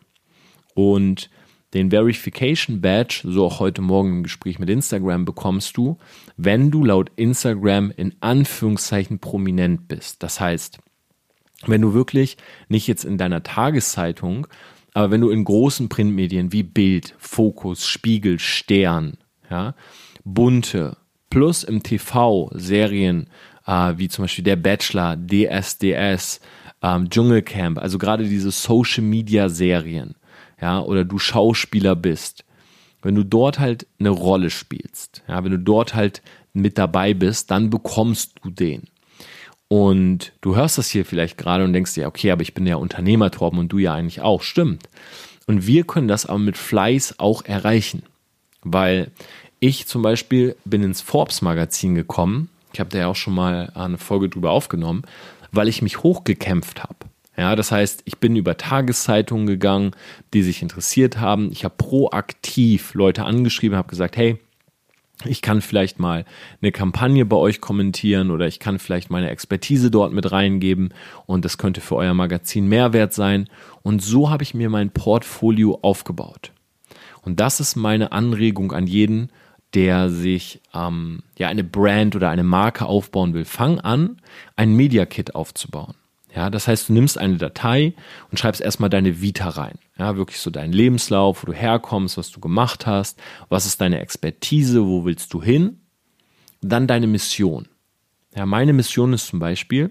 Und 0.74 1.30
Den 1.74 1.90
Verification 1.90 2.80
Badge, 2.80 3.22
so 3.24 3.44
auch 3.44 3.60
heute 3.60 3.82
Morgen 3.82 4.10
im 4.10 4.22
Gespräch 4.22 4.58
mit 4.58 4.70
Instagram, 4.70 5.24
bekommst 5.24 5.76
du, 5.76 5.98
wenn 6.36 6.70
du 6.70 6.84
laut 6.84 7.10
Instagram 7.16 7.92
in 7.96 8.14
Anführungszeichen 8.20 9.18
prominent 9.18 9.88
bist. 9.88 10.22
Das 10.22 10.40
heißt, 10.40 10.78
wenn 11.66 11.82
du 11.82 11.92
wirklich 11.92 12.36
nicht 12.68 12.86
jetzt 12.86 13.04
in 13.04 13.18
deiner 13.18 13.42
Tageszeitung, 13.42 14.46
aber 14.94 15.10
wenn 15.10 15.20
du 15.20 15.30
in 15.30 15.44
großen 15.44 15.88
Printmedien 15.88 16.52
wie 16.52 16.62
Bild, 16.62 17.14
Fokus, 17.18 17.86
Spiegel, 17.86 18.38
Stern, 18.38 19.18
ja, 19.50 19.74
bunte, 20.24 20.96
plus 21.30 21.64
im 21.64 21.82
TV 21.82 22.50
Serien 22.54 23.28
äh, 23.66 23.94
wie 23.96 24.08
zum 24.08 24.24
Beispiel 24.24 24.44
Der 24.44 24.56
Bachelor, 24.56 25.16
DSDS, 25.16 26.40
ähm, 26.82 27.10
Dschungelcamp, 27.10 27.78
also 27.78 27.98
gerade 27.98 28.24
diese 28.24 28.50
Social 28.50 29.02
Media 29.02 29.48
Serien, 29.48 30.14
ja, 30.60 30.80
oder 30.80 31.04
du 31.04 31.18
Schauspieler 31.18 31.96
bist, 31.96 32.44
wenn 33.02 33.14
du 33.14 33.24
dort 33.24 33.58
halt 33.58 33.86
eine 33.98 34.10
Rolle 34.10 34.50
spielst, 34.50 35.22
ja, 35.28 35.44
wenn 35.44 35.52
du 35.52 35.58
dort 35.58 35.94
halt 35.94 36.22
mit 36.52 36.78
dabei 36.78 37.14
bist, 37.14 37.50
dann 37.50 37.70
bekommst 37.70 38.34
du 38.42 38.50
den. 38.50 38.88
Und 39.68 40.32
du 40.40 40.54
hörst 40.54 40.78
das 40.78 40.90
hier 40.90 41.04
vielleicht 41.04 41.36
gerade 41.38 41.64
und 41.64 41.72
denkst 41.72 41.94
dir, 41.94 42.06
okay, 42.06 42.30
aber 42.30 42.42
ich 42.42 42.54
bin 42.54 42.66
ja 42.66 42.76
Unternehmer, 42.76 43.30
Torben, 43.30 43.58
und 43.58 43.68
du 43.68 43.78
ja 43.78 43.94
eigentlich 43.94 44.20
auch. 44.20 44.42
Stimmt. 44.42 44.88
Und 45.46 45.66
wir 45.66 45.84
können 45.84 46.08
das 46.08 46.26
aber 46.26 46.38
mit 46.38 46.56
Fleiß 46.56 47.18
auch 47.18 47.44
erreichen. 47.44 48.02
Weil 48.62 49.10
ich 49.58 49.86
zum 49.86 50.02
Beispiel 50.02 50.56
bin 50.64 50.82
ins 50.82 51.00
Forbes-Magazin 51.00 51.94
gekommen. 51.94 52.48
Ich 52.72 52.80
habe 52.80 52.90
da 52.90 52.98
ja 52.98 53.06
auch 53.08 53.16
schon 53.16 53.34
mal 53.34 53.72
eine 53.74 53.98
Folge 53.98 54.28
drüber 54.28 54.50
aufgenommen, 54.50 55.02
weil 55.52 55.68
ich 55.68 55.82
mich 55.82 56.02
hochgekämpft 56.02 56.82
habe. 56.82 56.96
Ja, 57.36 57.54
das 57.54 57.70
heißt, 57.70 58.02
ich 58.06 58.18
bin 58.18 58.34
über 58.34 58.56
Tageszeitungen 58.56 59.46
gegangen, 59.46 59.90
die 60.32 60.42
sich 60.42 60.62
interessiert 60.62 61.18
haben. 61.18 61.50
Ich 61.52 61.64
habe 61.64 61.74
proaktiv 61.76 62.94
Leute 62.94 63.24
angeschrieben, 63.24 63.76
habe 63.76 63.88
gesagt, 63.88 64.16
hey, 64.16 64.38
ich 65.24 65.42
kann 65.42 65.62
vielleicht 65.62 65.98
mal 65.98 66.24
eine 66.60 66.72
Kampagne 66.72 67.24
bei 67.24 67.36
euch 67.36 67.60
kommentieren 67.60 68.30
oder 68.30 68.46
ich 68.46 68.58
kann 68.58 68.78
vielleicht 68.78 69.10
meine 69.10 69.30
Expertise 69.30 69.90
dort 69.90 70.12
mit 70.12 70.30
reingeben 70.30 70.92
und 71.24 71.44
das 71.44 71.58
könnte 71.58 71.80
für 71.80 71.96
euer 71.96 72.14
Magazin 72.14 72.68
Mehrwert 72.68 73.14
sein. 73.14 73.48
Und 73.82 74.02
so 74.02 74.30
habe 74.30 74.42
ich 74.42 74.54
mir 74.54 74.68
mein 74.68 74.90
Portfolio 74.90 75.78
aufgebaut. 75.82 76.52
Und 77.22 77.40
das 77.40 77.60
ist 77.60 77.76
meine 77.76 78.12
Anregung 78.12 78.72
an 78.72 78.86
jeden, 78.86 79.30
der 79.74 80.08
sich 80.08 80.60
ähm, 80.74 81.20
ja 81.38 81.48
eine 81.48 81.64
Brand 81.64 82.16
oder 82.16 82.30
eine 82.30 82.44
Marke 82.44 82.86
aufbauen 82.86 83.34
will. 83.34 83.44
Fang 83.44 83.80
an, 83.80 84.20
ein 84.56 84.74
Media 84.74 85.06
Kit 85.06 85.34
aufzubauen. 85.34 85.94
Ja, 86.34 86.50
das 86.50 86.68
heißt, 86.68 86.90
du 86.90 86.92
nimmst 86.92 87.16
eine 87.16 87.38
Datei 87.38 87.94
und 88.30 88.38
schreibst 88.38 88.60
erstmal 88.60 88.90
deine 88.90 89.22
Vita 89.22 89.48
rein. 89.48 89.78
Ja, 89.98 90.16
wirklich 90.16 90.38
so 90.38 90.50
deinen 90.50 90.74
Lebenslauf, 90.74 91.42
wo 91.42 91.46
du 91.46 91.54
herkommst, 91.54 92.18
was 92.18 92.30
du 92.30 92.40
gemacht 92.40 92.86
hast, 92.86 93.18
was 93.48 93.64
ist 93.64 93.80
deine 93.80 94.00
Expertise, 94.00 94.86
wo 94.86 95.06
willst 95.06 95.32
du 95.32 95.42
hin? 95.42 95.80
Dann 96.60 96.86
deine 96.86 97.06
Mission. 97.06 97.68
Ja, 98.34 98.44
meine 98.44 98.74
Mission 98.74 99.14
ist 99.14 99.28
zum 99.28 99.38
Beispiel, 99.38 99.90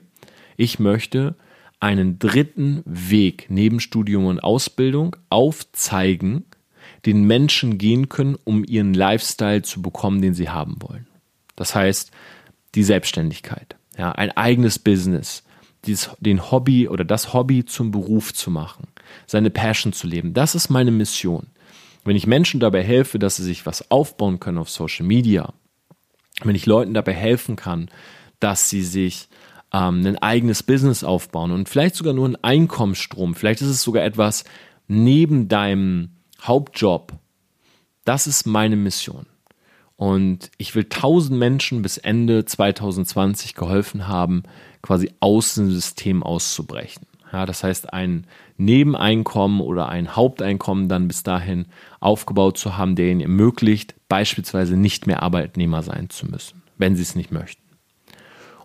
ich 0.55 0.77
möchte 0.77 1.35
einen 1.79 2.19
dritten 2.19 2.83
Weg 2.85 3.47
neben 3.49 3.79
Studium 3.79 4.25
und 4.25 4.39
Ausbildung 4.39 5.15
aufzeigen, 5.29 6.45
den 7.05 7.23
Menschen 7.23 7.77
gehen 7.77 8.09
können, 8.09 8.35
um 8.43 8.63
ihren 8.63 8.93
Lifestyle 8.93 9.61
zu 9.61 9.81
bekommen, 9.81 10.21
den 10.21 10.33
sie 10.33 10.49
haben 10.49 10.77
wollen. 10.79 11.07
Das 11.55 11.75
heißt, 11.75 12.11
die 12.73 12.83
Selbstständigkeit, 12.83 13.75
ja, 13.97 14.11
ein 14.11 14.31
eigenes 14.31 14.79
Business, 14.79 15.43
dieses, 15.85 16.09
den 16.19 16.51
Hobby 16.51 16.87
oder 16.87 17.05
das 17.05 17.33
Hobby 17.33 17.65
zum 17.65 17.91
Beruf 17.91 18.33
zu 18.33 18.49
machen, 18.49 18.87
seine 19.27 19.49
Passion 19.49 19.93
zu 19.93 20.07
leben. 20.07 20.33
Das 20.33 20.55
ist 20.55 20.69
meine 20.69 20.91
Mission. 20.91 21.47
Wenn 22.03 22.15
ich 22.15 22.27
Menschen 22.27 22.59
dabei 22.59 22.83
helfe, 22.83 23.19
dass 23.19 23.37
sie 23.37 23.43
sich 23.43 23.65
was 23.65 23.89
aufbauen 23.91 24.39
können 24.39 24.57
auf 24.57 24.69
Social 24.69 25.05
Media, 25.05 25.53
wenn 26.43 26.55
ich 26.55 26.65
Leuten 26.65 26.93
dabei 26.93 27.13
helfen 27.13 27.55
kann, 27.55 27.89
dass 28.39 28.69
sie 28.69 28.83
sich 28.83 29.29
ähm, 29.73 30.05
ein 30.05 30.17
eigenes 30.17 30.63
Business 30.63 31.03
aufbauen 31.03 31.51
und 31.51 31.69
vielleicht 31.69 31.95
sogar 31.95 32.13
nur 32.13 32.25
einen 32.25 32.43
Einkommensstrom, 32.43 33.35
vielleicht 33.35 33.61
ist 33.61 33.69
es 33.69 33.81
sogar 33.81 34.03
etwas 34.03 34.43
neben 34.87 35.47
deinem 35.47 36.14
Hauptjob, 36.47 37.13
das 38.03 38.27
ist 38.27 38.45
meine 38.45 38.75
Mission. 38.75 39.25
Und 39.97 40.51
ich 40.57 40.75
will 40.75 40.85
tausend 40.85 41.39
Menschen 41.39 41.81
bis 41.81 41.97
Ende 41.97 42.45
2020 42.45 43.55
geholfen 43.55 44.07
haben, 44.07 44.43
quasi 44.81 45.11
aus 45.19 45.55
dem 45.55 45.71
System 45.71 46.21
auszubrechen. 46.21 47.07
Ja, 47.31 47.45
das 47.45 47.63
heißt, 47.63 47.93
ein 47.93 48.27
Nebeneinkommen 48.57 49.61
oder 49.61 49.89
ein 49.89 50.15
Haupteinkommen 50.15 50.87
dann 50.87 51.07
bis 51.07 51.23
dahin 51.23 51.65
aufgebaut 51.99 52.57
zu 52.57 52.77
haben, 52.77 52.95
der 52.95 53.09
ihnen 53.09 53.21
ermöglicht, 53.21 53.95
beispielsweise 54.07 54.77
nicht 54.77 55.07
mehr 55.07 55.23
Arbeitnehmer 55.23 55.81
sein 55.81 56.09
zu 56.09 56.27
müssen, 56.27 56.61
wenn 56.77 56.95
sie 56.95 57.01
es 57.01 57.15
nicht 57.15 57.31
möchten. 57.31 57.61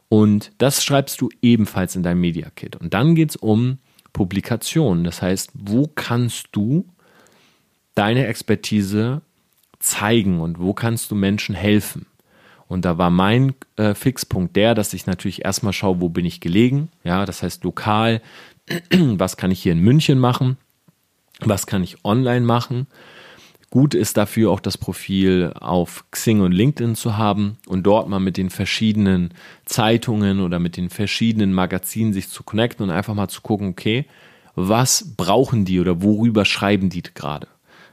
Und 0.08 0.52
das 0.58 0.84
schreibst 0.84 1.20
du 1.20 1.30
ebenfalls 1.40 1.96
in 1.96 2.02
deinem 2.02 2.20
Media 2.20 2.50
Kit. 2.50 2.76
Und 2.76 2.92
dann 2.92 3.14
geht 3.14 3.30
es 3.30 3.36
um 3.36 3.78
Publikation. 4.12 5.04
Das 5.04 5.22
heißt, 5.22 5.50
wo 5.54 5.86
kannst 5.86 6.48
du 6.52 6.86
deine 8.00 8.26
Expertise 8.26 9.20
zeigen 9.78 10.40
und 10.40 10.58
wo 10.58 10.72
kannst 10.72 11.10
du 11.10 11.14
Menschen 11.14 11.54
helfen? 11.54 12.06
Und 12.66 12.86
da 12.86 12.96
war 12.96 13.10
mein 13.10 13.54
äh, 13.76 13.92
Fixpunkt 13.92 14.56
der, 14.56 14.74
dass 14.74 14.94
ich 14.94 15.04
natürlich 15.04 15.44
erstmal 15.44 15.74
schaue, 15.74 16.00
wo 16.00 16.08
bin 16.08 16.24
ich 16.24 16.40
gelegen. 16.40 16.88
Ja, 17.04 17.26
das 17.26 17.42
heißt 17.42 17.62
lokal, 17.62 18.22
was 18.90 19.36
kann 19.36 19.50
ich 19.50 19.62
hier 19.62 19.72
in 19.72 19.80
München 19.80 20.18
machen? 20.18 20.56
Was 21.40 21.66
kann 21.66 21.82
ich 21.82 22.02
online 22.02 22.46
machen? 22.46 22.86
Gut 23.68 23.94
ist 23.94 24.16
dafür 24.16 24.50
auch 24.50 24.60
das 24.60 24.78
Profil 24.78 25.52
auf 25.60 26.06
Xing 26.10 26.40
und 26.40 26.52
LinkedIn 26.52 26.94
zu 26.94 27.18
haben 27.18 27.58
und 27.66 27.82
dort 27.82 28.08
mal 28.08 28.18
mit 28.18 28.38
den 28.38 28.48
verschiedenen 28.48 29.34
Zeitungen 29.66 30.40
oder 30.40 30.58
mit 30.58 30.78
den 30.78 30.88
verschiedenen 30.88 31.52
Magazinen 31.52 32.14
sich 32.14 32.30
zu 32.30 32.44
connecten 32.44 32.84
und 32.84 32.90
einfach 32.90 33.14
mal 33.14 33.28
zu 33.28 33.42
gucken, 33.42 33.68
okay, 33.68 34.06
was 34.54 35.14
brauchen 35.18 35.66
die 35.66 35.80
oder 35.80 36.02
worüber 36.02 36.46
schreiben 36.46 36.88
die 36.88 37.02
gerade? 37.02 37.46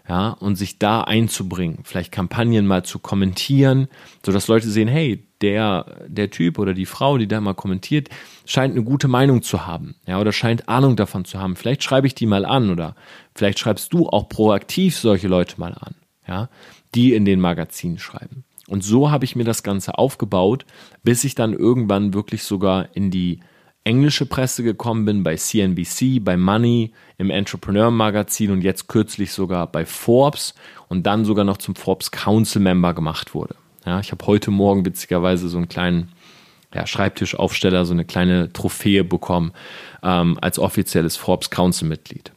Ja, 0.08 0.30
und 0.30 0.56
sich 0.56 0.80
da 0.80 1.02
einzubringen, 1.02 1.80
vielleicht 1.84 2.12
Kampagnen 2.12 2.66
mal 2.66 2.84
zu 2.84 3.00
kommentieren, 3.00 3.90
sodass 4.26 4.48
Leute 4.48 4.70
sehen, 4.70 4.88
hey, 4.88 5.28
der, 5.42 6.06
der 6.08 6.30
Typ 6.30 6.60
oder 6.60 6.74
die 6.74 6.86
Frau, 6.86 7.18
die 7.18 7.28
da 7.28 7.42
mal 7.42 7.54
kommentiert, 7.54 8.10
scheint 8.46 8.74
eine 8.74 8.84
gute 8.84 9.08
Meinung 9.08 9.42
zu 9.42 9.68
haben, 9.68 9.96
ja, 10.06 10.20
oder 10.20 10.32
scheint 10.32 10.70
Ahnung 10.70 10.96
davon 10.96 11.26
zu 11.26 11.40
haben. 11.40 11.56
Vielleicht 11.56 11.84
schreibe 11.84 12.08
ich 12.08 12.16
die 12.16 12.26
mal 12.26 12.46
an 12.46 12.70
oder 12.70 12.96
vielleicht 13.36 13.60
schreibst 13.60 13.94
du 13.94 14.08
auch 14.08 14.30
proaktiv 14.30 14.98
solche 14.98 15.28
Leute 15.28 15.60
mal 15.60 15.74
an, 15.74 15.96
ja, 16.28 16.50
die 16.96 17.14
in 17.14 17.26
den 17.26 17.42
Magazinen 17.42 18.00
schreiben. 18.00 18.46
Und 18.68 18.84
so 18.84 19.12
habe 19.12 19.26
ich 19.26 19.36
mir 19.36 19.46
das 19.46 19.64
Ganze 19.64 19.98
aufgebaut, 19.98 20.66
bis 21.04 21.24
ich 21.24 21.36
dann 21.36 21.54
irgendwann 21.54 22.14
wirklich 22.14 22.44
sogar 22.44 22.96
in 22.96 23.12
die 23.12 23.40
englische 23.88 24.26
Presse 24.26 24.64
gekommen 24.64 25.06
bin, 25.06 25.24
bei 25.24 25.38
CNBC, 25.38 26.20
bei 26.20 26.36
Money, 26.36 26.92
im 27.18 27.30
Entrepreneur 27.30 27.90
Magazin 27.90 28.52
und 28.52 28.62
jetzt 28.62 28.88
kürzlich 28.88 29.32
sogar 29.32 29.66
bei 29.68 29.86
Forbes 29.86 30.54
und 30.90 31.08
dann 31.08 31.24
sogar 31.24 31.46
noch 31.46 31.58
zum 31.58 31.74
Forbes 31.74 32.12
Council 32.12 32.62
Member 32.62 32.94
gemacht 32.94 33.34
wurde. 33.34 33.56
Ja, 33.86 34.02
ich 34.02 34.12
habe 34.12 34.28
heute 34.28 34.52
Morgen 34.52 34.86
witzigerweise 34.86 35.48
so 35.48 35.58
einen 35.58 35.70
kleinen 35.70 36.12
ja, 36.74 36.86
Schreibtischaufsteller, 36.86 37.86
so 37.86 37.94
eine 37.94 38.04
kleine 38.04 38.52
Trophäe 38.52 39.06
bekommen 39.06 39.54
ähm, 40.04 40.38
als 40.42 40.60
offizielles 40.60 41.16
Forbes 41.16 41.50
Council 41.50 41.88
Mitglied. 41.88 42.34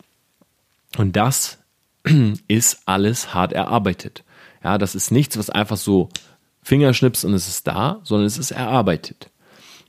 Und 0.98 1.16
das 1.16 1.58
ist 2.46 2.82
alles 2.86 3.34
hart 3.34 3.52
erarbeitet. 3.52 4.22
Ja, 4.62 4.78
das 4.78 4.94
ist 4.94 5.10
nichts, 5.10 5.36
was 5.36 5.50
einfach 5.50 5.76
so 5.76 6.10
Fingerschnips 6.62 7.24
und 7.24 7.34
es 7.34 7.48
ist 7.48 7.66
da, 7.66 8.00
sondern 8.04 8.26
es 8.26 8.38
ist 8.38 8.52
erarbeitet. 8.52 9.30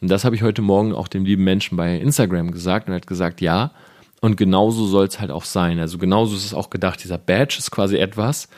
Und 0.01 0.09
das 0.09 0.25
habe 0.25 0.35
ich 0.35 0.41
heute 0.41 0.63
Morgen 0.63 0.93
auch 0.93 1.07
dem 1.07 1.25
lieben 1.25 1.43
Menschen 1.43 1.77
bei 1.77 1.97
Instagram 1.97 2.51
gesagt 2.51 2.87
und 2.87 2.93
er 2.93 2.97
hat 2.97 3.07
gesagt, 3.07 3.39
ja, 3.39 3.71
und 4.19 4.35
genauso 4.35 4.85
soll 4.87 5.05
es 5.05 5.19
halt 5.19 5.31
auch 5.31 5.45
sein. 5.45 5.79
Also 5.79 5.97
genauso 5.97 6.35
ist 6.35 6.45
es 6.45 6.53
auch 6.53 6.69
gedacht. 6.69 7.03
Dieser 7.03 7.17
Badge 7.17 7.57
ist 7.59 7.71
quasi 7.71 7.97
etwas, 7.97 8.49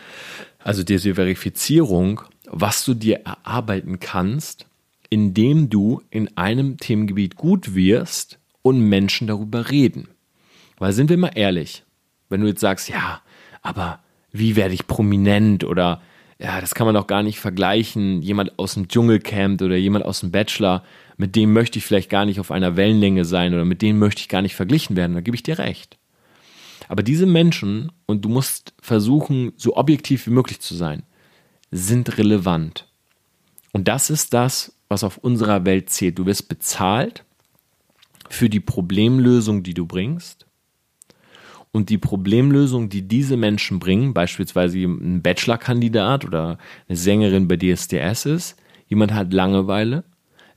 also 0.59 0.83
diese 0.83 1.15
Verifizierung, 1.15 2.21
was 2.45 2.85
du 2.85 2.93
dir 2.93 3.21
erarbeiten 3.25 3.99
kannst, 3.99 4.67
indem 5.09 5.69
du 5.69 6.01
in 6.09 6.35
einem 6.37 6.77
Themengebiet 6.77 7.35
gut 7.35 7.75
wirst 7.75 8.39
und 8.61 8.79
Menschen 8.79 9.27
darüber 9.27 9.69
reden. 9.69 10.07
Weil 10.79 10.93
sind 10.93 11.09
wir 11.09 11.17
mal 11.17 11.31
ehrlich, 11.35 11.83
wenn 12.29 12.41
du 12.41 12.47
jetzt 12.47 12.61
sagst, 12.61 12.89
ja, 12.89 13.21
aber 13.61 13.99
wie 14.31 14.55
werde 14.55 14.73
ich 14.73 14.87
prominent 14.87 15.63
oder 15.63 16.01
ja, 16.43 16.59
das 16.59 16.75
kann 16.75 16.85
man 16.85 16.93
doch 16.93 17.07
gar 17.07 17.23
nicht 17.23 17.39
vergleichen, 17.39 18.21
jemand 18.21 18.59
aus 18.59 18.73
dem 18.73 18.89
Dschungelcamp 18.89 19.61
oder 19.61 19.77
jemand 19.77 20.03
aus 20.03 20.19
dem 20.19 20.31
Bachelor, 20.31 20.83
mit 21.15 21.37
dem 21.37 21.53
möchte 21.53 21.79
ich 21.79 21.85
vielleicht 21.85 22.09
gar 22.09 22.25
nicht 22.25 22.39
auf 22.39 22.51
einer 22.51 22.75
Wellenlänge 22.75 23.23
sein 23.23 23.53
oder 23.53 23.63
mit 23.63 23.81
dem 23.81 23.97
möchte 23.97 24.19
ich 24.19 24.27
gar 24.27 24.41
nicht 24.41 24.55
verglichen 24.55 24.97
werden, 24.97 25.13
da 25.13 25.21
gebe 25.21 25.35
ich 25.35 25.43
dir 25.43 25.57
recht. 25.57 25.97
Aber 26.89 27.01
diese 27.01 27.25
Menschen, 27.25 27.93
und 28.05 28.25
du 28.25 28.29
musst 28.29 28.73
versuchen, 28.81 29.53
so 29.55 29.77
objektiv 29.77 30.27
wie 30.27 30.31
möglich 30.31 30.59
zu 30.59 30.75
sein, 30.75 31.03
sind 31.71 32.17
relevant. 32.17 32.89
Und 33.71 33.87
das 33.87 34.09
ist 34.09 34.33
das, 34.33 34.75
was 34.89 35.05
auf 35.05 35.17
unserer 35.17 35.65
Welt 35.65 35.89
zählt. 35.89 36.19
Du 36.19 36.25
wirst 36.25 36.49
bezahlt 36.49 37.23
für 38.29 38.49
die 38.49 38.59
Problemlösung, 38.59 39.63
die 39.63 39.73
du 39.73 39.85
bringst. 39.85 40.42
Und 41.73 41.89
die 41.89 41.97
Problemlösung, 41.97 42.87
die 42.87 43.01
diese 43.01 43.35
Menschen 43.35 43.79
bringen, 43.79 44.13
beispielsweise 44.13 44.77
ein 44.77 45.21
Bachelorkandidat 45.21 46.23
oder 46.23 46.59
eine 46.87 46.95
Sängerin 46.95 47.47
bei 47.47 47.57
DSDS 47.57 48.27
ist, 48.27 48.55
jemand 48.87 49.13
hat 49.13 49.33
Langeweile, 49.33 50.03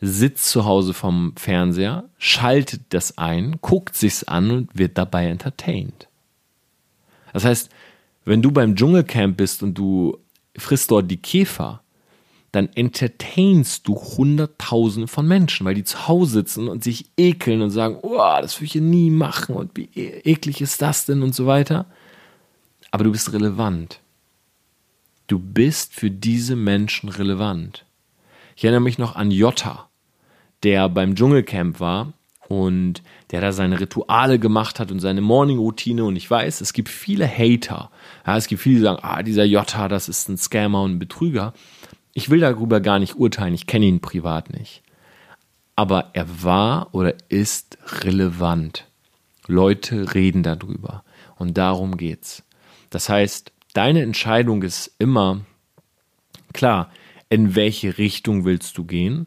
sitzt 0.00 0.50
zu 0.50 0.66
Hause 0.66 0.92
vom 0.92 1.32
Fernseher, 1.37 2.04
schaltet 2.18 2.82
das 2.90 3.16
ein, 3.16 3.56
guckt 3.62 3.96
sich's 3.96 4.25
an 4.25 4.50
und 4.50 4.78
wird 4.78 4.99
dabei 4.99 5.26
entertained. 5.26 6.06
Das 7.32 7.46
heißt, 7.46 7.70
wenn 8.26 8.42
du 8.42 8.50
beim 8.50 8.76
Dschungelcamp 8.76 9.38
bist 9.38 9.62
und 9.62 9.75
du 9.76 10.18
frisst 10.56 10.90
dort 10.90 11.11
die 11.11 11.16
Käfer, 11.16 11.82
dann 12.57 12.71
entertainst 12.75 13.87
du 13.87 13.95
Hunderttausende 13.95 15.09
von 15.09 15.29
Menschen, 15.29 15.67
weil 15.67 15.75
die 15.75 15.85
zu 15.85 16.09
Hause 16.09 16.33
sitzen 16.33 16.69
und 16.69 16.83
sich 16.83 17.05
ekeln 17.19 17.61
und 17.61 17.71
sagen, 17.71 17.99
oh, 18.01 18.39
das 18.41 18.59
will 18.59 18.67
ich 18.67 18.75
nie 18.77 19.11
machen 19.11 19.55
und 19.55 19.77
wie 19.77 19.91
e-, 19.95 20.21
eklig 20.25 20.63
ist 20.63 20.81
das 20.81 21.05
denn 21.05 21.23
und 21.23 21.35
so 21.35 21.47
weiter. 21.47 21.85
Aber 22.91 23.05
du 23.05 23.13
bist 23.13 23.33
relevant. 23.35 24.01
Du 25.27 25.39
bist 25.39 25.93
für 25.93 26.11
diese 26.11 26.57
Menschen 26.57 27.11
relevant. 27.11 27.85
Ich 28.57 28.65
erinnere 28.65 28.81
mich 28.81 28.97
noch 28.97 29.17
an 29.17 29.31
Jota, 29.31 29.91
der 30.63 30.89
beim 30.89 31.15
Dschungelcamp 31.15 31.79
war 31.79 32.15
und 32.49 33.03
der 33.33 33.43
da 33.43 33.53
seine 33.53 33.81
Rituale 33.81 34.39
gemacht 34.39 34.81
hat 34.81 34.91
und 34.91 35.01
seine 35.01 35.21
Morning-Routine. 35.21 36.05
Und 36.05 36.17
ich 36.17 36.31
weiß, 36.31 36.63
es 36.63 36.73
gibt 36.73 36.89
viele 36.89 37.29
Hater. 37.29 37.91
Ja, 38.27 38.39
es 38.39 38.47
gibt 38.47 38.63
viele, 38.63 38.77
die 38.77 38.83
sagen, 38.83 39.01
ah, 39.03 39.23
dieser 39.23 39.45
Jota, 39.45 39.89
das 39.89 40.09
ist 40.09 40.31
ein 40.31 40.39
Scammer 40.39 40.83
und 40.83 40.93
ein 40.93 40.99
Betrüger. 40.99 41.53
Ich 42.16 42.30
will 42.30 42.40
darüber 42.40 42.80
gar 42.80 42.99
nicht 42.99 43.16
urteilen, 43.16 43.52
ich 43.52 43.66
kenne 43.66 43.85
ihn 43.85 44.00
privat 44.00 44.50
nicht. 44.50 44.82
Aber 45.75 46.12
er 46.14 46.42
war 46.42 46.94
oder 46.94 47.12
ist 47.28 47.76
relevant. 48.04 48.87
Leute 49.46 50.14
reden 50.14 50.42
darüber. 50.42 51.04
Und 51.37 51.58
darum 51.58 51.99
geht's. 51.99 52.42
Das 52.88 53.11
heißt, 53.11 53.52
deine 53.75 54.00
Entscheidung 54.00 54.62
ist 54.62 54.94
immer 54.99 55.42
klar, 56.54 56.90
in 57.28 57.54
welche 57.54 57.99
Richtung 57.99 58.46
willst 58.46 58.78
du 58.78 58.85
gehen? 58.85 59.26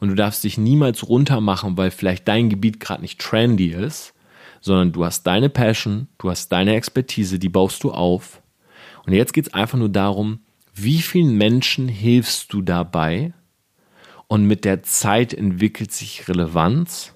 Und 0.00 0.08
du 0.08 0.14
darfst 0.14 0.44
dich 0.44 0.56
niemals 0.56 1.06
runtermachen, 1.06 1.76
weil 1.76 1.90
vielleicht 1.90 2.26
dein 2.26 2.48
Gebiet 2.48 2.80
gerade 2.80 3.02
nicht 3.02 3.20
trendy 3.20 3.68
ist, 3.68 4.14
sondern 4.62 4.92
du 4.92 5.04
hast 5.04 5.24
deine 5.24 5.50
Passion, 5.50 6.08
du 6.16 6.30
hast 6.30 6.48
deine 6.48 6.74
Expertise, 6.74 7.38
die 7.38 7.50
baust 7.50 7.84
du 7.84 7.92
auf. 7.92 8.40
Und 9.04 9.12
jetzt 9.12 9.34
geht 9.34 9.48
es 9.48 9.52
einfach 9.52 9.76
nur 9.76 9.90
darum, 9.90 10.38
wie 10.74 11.00
vielen 11.00 11.36
Menschen 11.36 11.88
hilfst 11.88 12.52
du 12.52 12.60
dabei? 12.60 13.32
Und 14.26 14.46
mit 14.46 14.64
der 14.64 14.82
Zeit 14.82 15.32
entwickelt 15.32 15.92
sich 15.92 16.28
Relevanz 16.28 17.14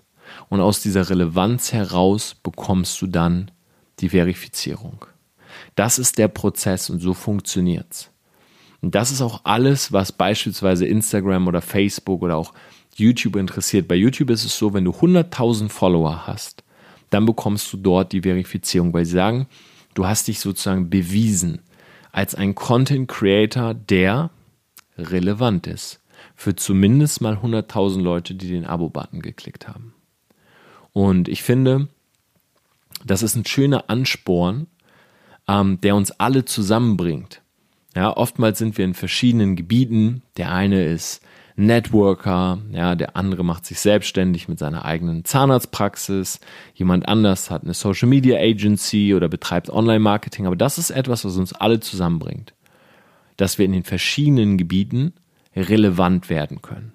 und 0.48 0.60
aus 0.60 0.80
dieser 0.80 1.08
Relevanz 1.10 1.72
heraus 1.72 2.36
bekommst 2.40 3.00
du 3.02 3.06
dann 3.06 3.50
die 3.98 4.10
Verifizierung. 4.10 5.04
Das 5.74 5.98
ist 5.98 6.18
der 6.18 6.28
Prozess 6.28 6.90
und 6.90 7.00
so 7.00 7.14
funktioniert's. 7.14 8.10
Und 8.80 8.94
das 8.94 9.10
ist 9.10 9.22
auch 9.22 9.40
alles, 9.44 9.92
was 9.92 10.12
beispielsweise 10.12 10.86
Instagram 10.86 11.48
oder 11.48 11.60
Facebook 11.60 12.22
oder 12.22 12.36
auch 12.36 12.54
YouTube 12.94 13.36
interessiert. 13.36 13.88
Bei 13.88 13.96
YouTube 13.96 14.30
ist 14.30 14.44
es 14.44 14.56
so, 14.56 14.72
wenn 14.72 14.84
du 14.84 14.92
100.000 14.92 15.68
Follower 15.68 16.26
hast, 16.26 16.62
dann 17.10 17.26
bekommst 17.26 17.72
du 17.72 17.78
dort 17.78 18.12
die 18.12 18.22
Verifizierung, 18.22 18.92
weil 18.92 19.04
sie 19.04 19.12
sagen, 19.12 19.46
du 19.94 20.06
hast 20.06 20.28
dich 20.28 20.38
sozusagen 20.38 20.90
bewiesen 20.90 21.62
als 22.18 22.34
ein 22.34 22.56
Content 22.56 23.06
Creator, 23.06 23.74
der 23.74 24.30
relevant 24.98 25.68
ist. 25.68 26.00
Für 26.34 26.56
zumindest 26.56 27.20
mal 27.20 27.34
100.000 27.36 28.02
Leute, 28.02 28.34
die 28.34 28.48
den 28.48 28.66
Abo-Button 28.66 29.22
geklickt 29.22 29.68
haben. 29.68 29.94
Und 30.92 31.28
ich 31.28 31.44
finde, 31.44 31.86
das 33.06 33.22
ist 33.22 33.36
ein 33.36 33.46
schöner 33.46 33.84
Ansporn, 33.88 34.66
ähm, 35.46 35.80
der 35.80 35.94
uns 35.94 36.10
alle 36.10 36.44
zusammenbringt. 36.44 37.40
Ja, 37.94 38.16
oftmals 38.16 38.58
sind 38.58 38.78
wir 38.78 38.84
in 38.84 38.94
verschiedenen 38.94 39.54
Gebieten. 39.54 40.22
Der 40.38 40.50
eine 40.50 40.86
ist 40.86 41.22
Networker, 41.58 42.58
ja, 42.70 42.94
der 42.94 43.16
andere 43.16 43.44
macht 43.44 43.66
sich 43.66 43.80
selbstständig 43.80 44.48
mit 44.48 44.60
seiner 44.60 44.84
eigenen 44.84 45.24
Zahnarztpraxis, 45.24 46.38
jemand 46.72 47.08
anders 47.08 47.50
hat 47.50 47.64
eine 47.64 47.74
Social 47.74 48.08
Media 48.08 48.38
Agency 48.38 49.12
oder 49.12 49.28
betreibt 49.28 49.68
Online 49.68 49.98
Marketing, 49.98 50.46
aber 50.46 50.54
das 50.54 50.78
ist 50.78 50.90
etwas, 50.90 51.24
was 51.24 51.36
uns 51.36 51.52
alle 51.52 51.80
zusammenbringt, 51.80 52.54
dass 53.36 53.58
wir 53.58 53.64
in 53.64 53.72
den 53.72 53.82
verschiedenen 53.82 54.56
Gebieten 54.56 55.14
relevant 55.56 56.30
werden 56.30 56.62
können. 56.62 56.92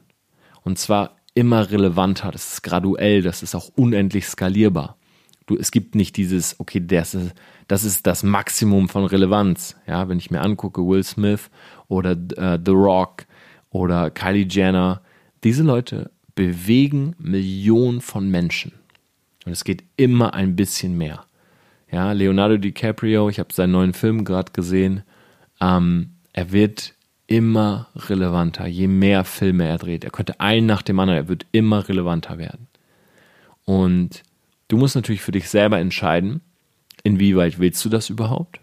Und 0.64 0.80
zwar 0.80 1.18
immer 1.34 1.70
relevanter, 1.70 2.32
das 2.32 2.54
ist 2.54 2.64
graduell, 2.64 3.22
das 3.22 3.44
ist 3.44 3.56
auch 3.56 3.70
unendlich 3.76 4.28
skalierbar. 4.28 4.96
Du, 5.46 5.58
es 5.58 5.72
gibt 5.72 5.94
nicht 5.94 6.16
dieses, 6.16 6.58
okay, 6.62 6.82
das 6.86 7.16
ist, 7.16 7.34
das 7.68 7.84
ist 7.84 8.08
das 8.08 8.24
Maximum 8.24 8.88
von 8.88 9.04
Relevanz. 9.04 9.76
Ja, 9.88 10.08
wenn 10.08 10.20
ich 10.20 10.32
mir 10.32 10.40
angucke, 10.40 10.88
Will 10.88 11.04
Smith 11.04 11.50
oder 11.90 12.12
äh, 12.12 12.58
The 12.64 12.72
Rock, 12.72 13.26
oder 13.74 14.10
Kylie 14.12 14.48
Jenner. 14.50 15.02
Diese 15.44 15.64
Leute 15.64 16.12
bewegen 16.36 17.16
Millionen 17.18 18.00
von 18.00 18.30
Menschen. 18.30 18.72
Und 19.46 19.52
es 19.52 19.66
geht 19.66 19.84
immer 19.98 20.34
ein 20.34 20.56
bisschen 20.56 20.98
mehr. 20.98 21.26
Ja, 21.92 22.14
Leonardo 22.14 22.58
DiCaprio, 22.58 23.30
ich 23.30 23.40
habe 23.40 23.54
seinen 23.54 23.72
neuen 23.72 23.94
Film 23.94 24.24
gerade 24.24 24.54
gesehen. 24.54 25.04
Ähm, 25.60 26.12
er 26.32 26.52
wird 26.52 26.94
immer 27.28 27.88
relevanter, 27.96 28.68
je 28.68 28.88
mehr 28.88 29.26
Filme 29.26 29.68
er 29.68 29.78
dreht. 29.78 30.04
Er 30.04 30.12
könnte 30.12 30.40
einen 30.40 30.66
nach 30.66 30.82
dem 30.82 31.00
anderen, 31.00 31.20
er 31.20 31.28
wird 31.28 31.46
immer 31.52 31.88
relevanter 31.88 32.38
werden. 32.38 32.68
Und 33.66 34.24
du 34.68 34.78
musst 34.78 34.96
natürlich 34.96 35.22
für 35.22 35.32
dich 35.32 35.50
selber 35.50 35.80
entscheiden, 35.80 36.42
inwieweit 37.04 37.60
willst 37.60 37.84
du 37.86 37.90
das 37.90 38.10
überhaupt? 38.10 38.60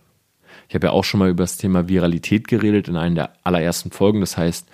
Ich 0.68 0.75
habe 0.75 0.87
ja 0.87 0.92
auch 0.92 1.05
schon 1.05 1.18
mal 1.20 1.31
über 1.31 1.42
das 1.42 1.57
Thema 1.57 1.88
Viralität 1.88 2.46
geredet 2.46 2.88
in 2.88 2.96
einer 2.96 3.14
der 3.14 3.33
allerersten 3.42 3.90
Folgen. 3.90 4.20
Das 4.20 4.37
heißt, 4.37 4.68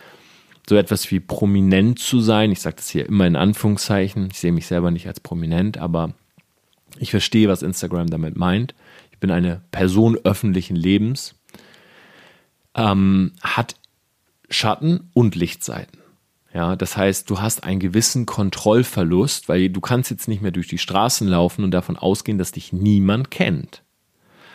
so 0.69 0.77
etwas 0.77 1.11
wie 1.11 1.21
prominent 1.21 1.99
zu 1.99 2.21
sein. 2.21 2.51
Ich 2.53 2.61
sage 2.61 2.77
das 2.77 2.89
hier 2.89 3.07
immer 3.07 3.27
in 3.27 3.37
Anführungszeichen. 3.37 4.29
Ich 4.31 4.39
sehe 4.39 4.53
mich 4.53 4.67
selber 4.67 4.91
nicht 4.91 5.07
als 5.07 5.21
prominent, 5.21 5.79
aber 5.79 6.15
ich 6.99 7.11
verstehe, 7.11 7.49
was 7.49 7.63
Instagram 7.63 8.09
damit 8.09 8.37
meint. 8.37 8.75
Ich 9.13 9.19
bin 9.19 9.31
eine 9.31 9.63
Person 9.71 10.19
öffentlichen 10.25 10.77
Lebens. 10.77 11.35
Ähm, 12.75 13.33
hat 13.41 13.77
Schatten 14.51 15.11
und 15.15 15.35
Lichtseiten. 15.35 16.01
Ja, 16.53 16.75
das 16.75 16.97
heißt, 16.97 17.29
du 17.29 17.41
hast 17.41 17.65
einen 17.65 17.81
gewissen 17.81 18.25
Kontrollverlust, 18.25 19.49
weil 19.49 19.69
du 19.69 19.81
kannst 19.81 20.11
jetzt 20.11 20.27
nicht 20.27 20.41
mehr 20.41 20.53
durch 20.53 20.69
die 20.69 20.79
Straßen 20.79 21.29
laufen 21.29 21.65
und 21.65 21.71
davon 21.71 21.97
ausgehen, 21.97 22.39
dass 22.39 22.53
dich 22.53 22.73
niemand 22.73 23.31
kennt. 23.31 23.83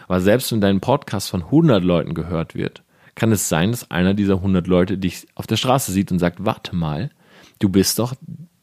Aber 0.08 0.20
selbst 0.20 0.52
wenn 0.52 0.62
dein 0.62 0.82
Podcast 0.82 1.30
von 1.30 1.44
100 1.44 1.84
Leuten 1.84 2.14
gehört 2.14 2.56
wird, 2.56 2.84
kann 3.16 3.32
es 3.32 3.50
sein, 3.50 3.72
dass 3.72 3.92
einer 3.92 4.14
dieser 4.14 4.36
100 4.36 4.68
Leute 4.68 4.98
dich 4.98 5.28
auf 5.36 5.48
der 5.48 5.58
Straße 5.58 5.92
sieht 5.92 6.12
und 6.12 6.20
sagt, 6.20 6.44
warte 6.46 6.76
mal, 6.76 7.10
du 7.60 7.70
bist 7.70 8.00
doch 8.00 8.14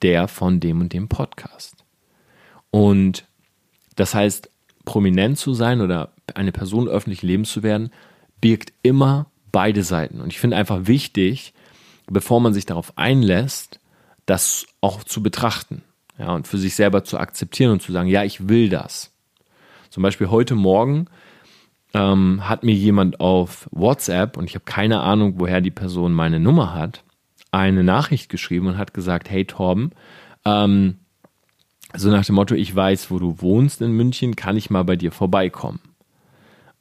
der 0.03 0.29
von 0.29 0.61
dem 0.61 0.81
und 0.81 0.93
dem 0.93 1.09
Podcast. 1.09 1.85
Und 2.71 3.25
das 3.97 4.15
heißt, 4.15 4.51
prominent 4.85 5.39
zu 5.39 5.55
sein 5.55 5.81
oder 5.81 6.13
eine 6.35 6.53
Person 6.53 6.89
öffentlichen 6.89 7.27
Lebens 7.27 7.53
zu 7.53 7.63
werden, 7.63 7.91
birgt 8.41 8.73
immer 8.83 9.27
beide 9.53 9.83
Seiten. 9.83 10.21
Und 10.21 10.33
ich 10.33 10.39
finde 10.39 10.57
einfach 10.57 10.87
wichtig, 10.87 11.53
bevor 12.07 12.41
man 12.41 12.55
sich 12.55 12.67
darauf 12.67 12.97
einlässt, 12.97 13.81
das 14.27 14.67
auch 14.81 15.05
zu 15.05 15.23
betrachten. 15.23 15.83
Ja, 16.19 16.35
und 16.35 16.49
für 16.49 16.59
sich 16.59 16.75
selber 16.75 17.05
zu 17.05 17.19
akzeptieren 17.19 17.73
und 17.73 17.83
zu 17.83 17.93
sagen, 17.93 18.09
ja, 18.09 18.25
ich 18.25 18.49
will 18.49 18.69
das. 18.69 19.13
Zum 19.91 20.03
Beispiel 20.03 20.31
heute 20.31 20.55
Morgen 20.55 21.07
ähm, 21.94 22.48
hat 22.48 22.64
mir 22.64 22.74
jemand 22.74 23.20
auf 23.20 23.68
WhatsApp, 23.72 24.37
und 24.37 24.44
ich 24.44 24.55
habe 24.55 24.64
keine 24.64 25.01
Ahnung, 25.01 25.35
woher 25.38 25.61
die 25.61 25.70
Person 25.70 26.12
meine 26.12 26.40
Nummer 26.40 26.74
hat, 26.74 27.05
eine 27.51 27.83
Nachricht 27.83 28.29
geschrieben 28.29 28.66
und 28.66 28.79
hat 28.79 28.94
gesagt, 28.94 29.31
hey 29.31 29.44
Torben, 29.44 29.92
ähm, 30.44 30.98
so 31.96 32.11
nach 32.11 32.24
dem 32.24 32.35
Motto, 32.35 32.55
ich 32.55 32.74
weiß, 32.74 33.11
wo 33.11 33.18
du 33.18 33.40
wohnst 33.40 33.81
in 33.81 33.92
München, 33.92 34.37
kann 34.37 34.57
ich 34.57 34.68
mal 34.68 34.85
bei 34.85 34.96
dir 34.96 35.11
vorbeikommen? 35.11 35.81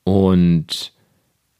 Und 0.04 0.92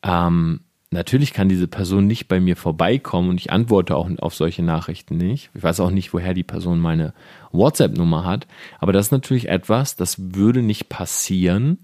ähm, 0.04 0.62
natürlich 0.92 1.34
kann 1.34 1.48
diese 1.48 1.68
Person 1.68 2.08
nicht 2.08 2.28
bei 2.28 2.40
mir 2.42 2.58
vorbeikommen 2.58 3.30
und 3.30 3.40
ich 3.40 3.52
antworte 3.52 3.96
auch 3.96 4.10
auf 4.20 4.36
solche 4.36 4.64
Nachrichten 4.64 5.18
nicht. 5.18 5.50
Ich 5.54 5.64
weiß 5.64 5.80
auch 5.80 5.92
nicht, 5.92 6.14
woher 6.14 6.34
die 6.34 6.44
Person 6.44 6.80
meine 6.80 7.14
WhatsApp-Nummer 7.52 8.26
hat, 8.26 8.48
aber 8.80 8.92
das 8.92 9.08
ist 9.08 9.12
natürlich 9.12 9.48
etwas, 9.48 9.96
das 9.96 10.36
würde 10.36 10.62
nicht 10.62 10.90
passieren, 10.90 11.80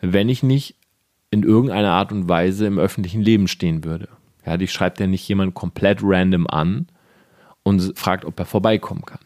wenn 0.00 0.28
ich 0.28 0.42
nicht 0.42 0.76
in 1.30 1.42
irgendeiner 1.42 1.92
Art 1.92 2.12
und 2.12 2.28
Weise 2.28 2.66
im 2.66 2.78
öffentlichen 2.78 3.22
Leben 3.22 3.48
stehen 3.48 3.84
würde. 3.84 4.08
Ja, 4.44 4.56
dich 4.56 4.72
schreibt 4.72 5.00
ja 5.00 5.06
nicht 5.06 5.26
jemand 5.28 5.54
komplett 5.54 6.00
random 6.02 6.46
an 6.46 6.88
und 7.62 7.96
fragt, 7.96 8.24
ob 8.24 8.38
er 8.38 8.46
vorbeikommen 8.46 9.04
kann. 9.04 9.20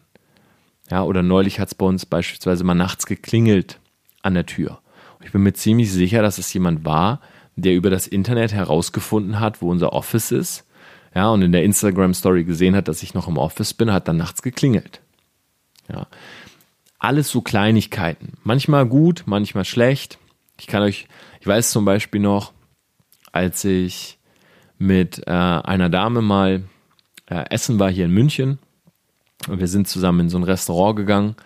Ja, 0.90 1.02
oder 1.04 1.22
neulich 1.22 1.60
hat 1.60 1.68
es 1.68 1.74
bei 1.74 1.86
uns 1.86 2.04
beispielsweise 2.04 2.64
mal 2.64 2.74
nachts 2.74 3.06
geklingelt 3.06 3.78
an 4.22 4.34
der 4.34 4.46
Tür. 4.46 4.80
Und 5.18 5.26
ich 5.26 5.32
bin 5.32 5.42
mir 5.42 5.54
ziemlich 5.54 5.90
sicher, 5.90 6.20
dass 6.20 6.38
es 6.38 6.52
jemand 6.52 6.84
war, 6.84 7.20
der 7.56 7.74
über 7.74 7.88
das 7.88 8.06
Internet 8.06 8.52
herausgefunden 8.52 9.40
hat, 9.40 9.62
wo 9.62 9.70
unser 9.70 9.92
Office 9.92 10.32
ist. 10.32 10.66
Ja, 11.14 11.30
und 11.30 11.42
in 11.42 11.52
der 11.52 11.62
Instagram-Story 11.62 12.44
gesehen 12.44 12.74
hat, 12.74 12.88
dass 12.88 13.02
ich 13.02 13.14
noch 13.14 13.28
im 13.28 13.38
Office 13.38 13.72
bin, 13.72 13.92
hat 13.92 14.08
dann 14.08 14.16
nachts 14.16 14.42
geklingelt. 14.42 15.00
Ja. 15.88 16.06
Alles 16.98 17.30
so 17.30 17.40
Kleinigkeiten. 17.40 18.32
Manchmal 18.42 18.86
gut, 18.86 19.22
manchmal 19.26 19.64
schlecht. 19.64 20.18
Ich 20.58 20.66
kann 20.66 20.82
euch, 20.82 21.06
ich 21.44 21.48
weiß 21.48 21.72
zum 21.72 21.84
Beispiel 21.84 22.22
noch, 22.22 22.54
als 23.30 23.66
ich 23.66 24.18
mit 24.78 25.24
äh, 25.26 25.30
einer 25.30 25.90
Dame 25.90 26.22
mal 26.22 26.62
äh, 27.28 27.44
essen 27.50 27.78
war 27.78 27.90
hier 27.90 28.06
in 28.06 28.12
München. 28.12 28.58
Und 29.46 29.60
wir 29.60 29.68
sind 29.68 29.86
zusammen 29.86 30.20
in 30.20 30.28
so 30.30 30.38
ein 30.38 30.44
Restaurant 30.44 30.96
gegangen. 30.96 31.36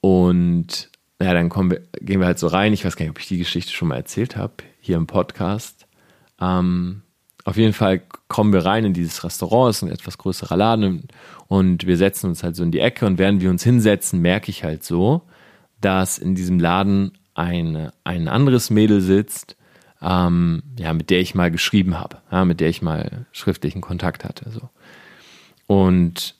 Und 0.00 0.88
ja, 1.20 1.34
dann 1.34 1.50
wir, 1.68 1.80
gehen 2.00 2.20
wir 2.20 2.28
halt 2.28 2.38
so 2.38 2.46
rein. 2.46 2.72
Ich 2.72 2.84
weiß 2.84 2.94
gar 2.94 3.06
nicht, 3.06 3.10
ob 3.10 3.18
ich 3.18 3.26
die 3.26 3.38
Geschichte 3.38 3.72
schon 3.72 3.88
mal 3.88 3.96
erzählt 3.96 4.36
habe, 4.36 4.52
hier 4.78 4.96
im 4.96 5.08
Podcast. 5.08 5.88
Ähm, 6.40 7.02
auf 7.42 7.56
jeden 7.56 7.72
Fall 7.72 8.02
kommen 8.28 8.52
wir 8.52 8.66
rein 8.66 8.84
in 8.84 8.92
dieses 8.92 9.24
Restaurant, 9.24 9.70
es 9.70 9.78
ist 9.78 9.82
ein 9.82 9.90
etwas 9.90 10.18
größerer 10.18 10.56
Laden. 10.56 11.08
Und 11.48 11.88
wir 11.88 11.96
setzen 11.96 12.28
uns 12.28 12.44
halt 12.44 12.54
so 12.54 12.62
in 12.62 12.70
die 12.70 12.78
Ecke. 12.78 13.04
Und 13.04 13.18
während 13.18 13.42
wir 13.42 13.50
uns 13.50 13.64
hinsetzen, 13.64 14.20
merke 14.20 14.52
ich 14.52 14.62
halt 14.62 14.84
so, 14.84 15.22
dass 15.80 16.18
in 16.18 16.36
diesem 16.36 16.60
Laden 16.60 17.17
eine, 17.38 17.92
ein 18.04 18.28
anderes 18.28 18.68
Mädel 18.68 19.00
sitzt, 19.00 19.56
ähm, 20.02 20.62
ja, 20.78 20.92
mit 20.92 21.08
der 21.10 21.20
ich 21.20 21.34
mal 21.34 21.50
geschrieben 21.50 21.98
habe, 21.98 22.18
ja, 22.30 22.44
mit 22.44 22.60
der 22.60 22.68
ich 22.68 22.82
mal 22.82 23.26
schriftlichen 23.32 23.80
Kontakt 23.80 24.24
hatte. 24.24 24.50
So. 24.50 24.68
Und 25.66 26.34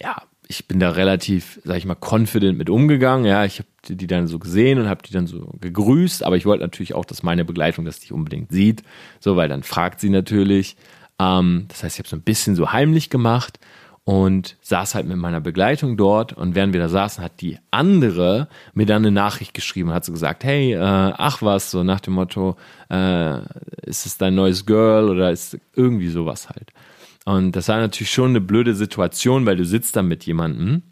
ja, 0.00 0.22
ich 0.48 0.66
bin 0.66 0.80
da 0.80 0.90
relativ, 0.90 1.60
sag 1.64 1.78
ich 1.78 1.86
mal, 1.86 1.96
confident 1.96 2.58
mit 2.58 2.68
umgegangen. 2.68 3.24
Ja, 3.24 3.44
ich 3.44 3.60
habe 3.60 3.68
die 3.88 4.06
dann 4.06 4.26
so 4.26 4.38
gesehen 4.38 4.78
und 4.78 4.88
habe 4.88 5.02
die 5.02 5.12
dann 5.12 5.26
so 5.26 5.54
gegrüßt, 5.60 6.24
aber 6.24 6.36
ich 6.36 6.46
wollte 6.46 6.62
natürlich 6.64 6.94
auch, 6.94 7.04
dass 7.04 7.22
meine 7.22 7.44
Begleitung 7.44 7.84
das 7.84 8.00
nicht 8.00 8.12
unbedingt 8.12 8.50
sieht, 8.50 8.82
so, 9.20 9.36
weil 9.36 9.48
dann 9.48 9.62
fragt 9.62 10.00
sie 10.00 10.10
natürlich. 10.10 10.76
Ähm, 11.18 11.66
das 11.68 11.84
heißt, 11.84 11.96
ich 11.96 11.98
habe 12.00 12.08
so 12.08 12.16
ein 12.16 12.22
bisschen 12.22 12.56
so 12.56 12.72
heimlich 12.72 13.08
gemacht 13.08 13.60
und 14.04 14.56
saß 14.62 14.94
halt 14.94 15.06
mit 15.06 15.16
meiner 15.16 15.40
Begleitung 15.40 15.96
dort 15.96 16.32
und 16.32 16.54
während 16.54 16.72
wir 16.72 16.80
da 16.80 16.88
saßen, 16.88 17.22
hat 17.22 17.40
die 17.40 17.58
andere 17.70 18.48
mir 18.74 18.86
dann 18.86 19.02
eine 19.02 19.12
Nachricht 19.12 19.54
geschrieben 19.54 19.92
hat 19.92 20.04
so 20.04 20.12
gesagt, 20.12 20.42
hey, 20.42 20.72
äh, 20.74 20.78
ach 20.80 21.40
was, 21.40 21.70
so 21.70 21.84
nach 21.84 22.00
dem 22.00 22.14
Motto, 22.14 22.56
äh, 22.90 23.38
ist 23.82 24.06
es 24.06 24.18
dein 24.18 24.34
neues 24.34 24.66
Girl 24.66 25.08
oder 25.08 25.30
ist 25.30 25.58
irgendwie 25.76 26.08
sowas 26.08 26.48
halt. 26.48 26.72
Und 27.24 27.54
das 27.54 27.68
war 27.68 27.78
natürlich 27.78 28.10
schon 28.10 28.30
eine 28.30 28.40
blöde 28.40 28.74
Situation, 28.74 29.46
weil 29.46 29.56
du 29.56 29.64
sitzt 29.64 29.94
da 29.94 30.02
mit 30.02 30.26
jemandem, 30.26 30.82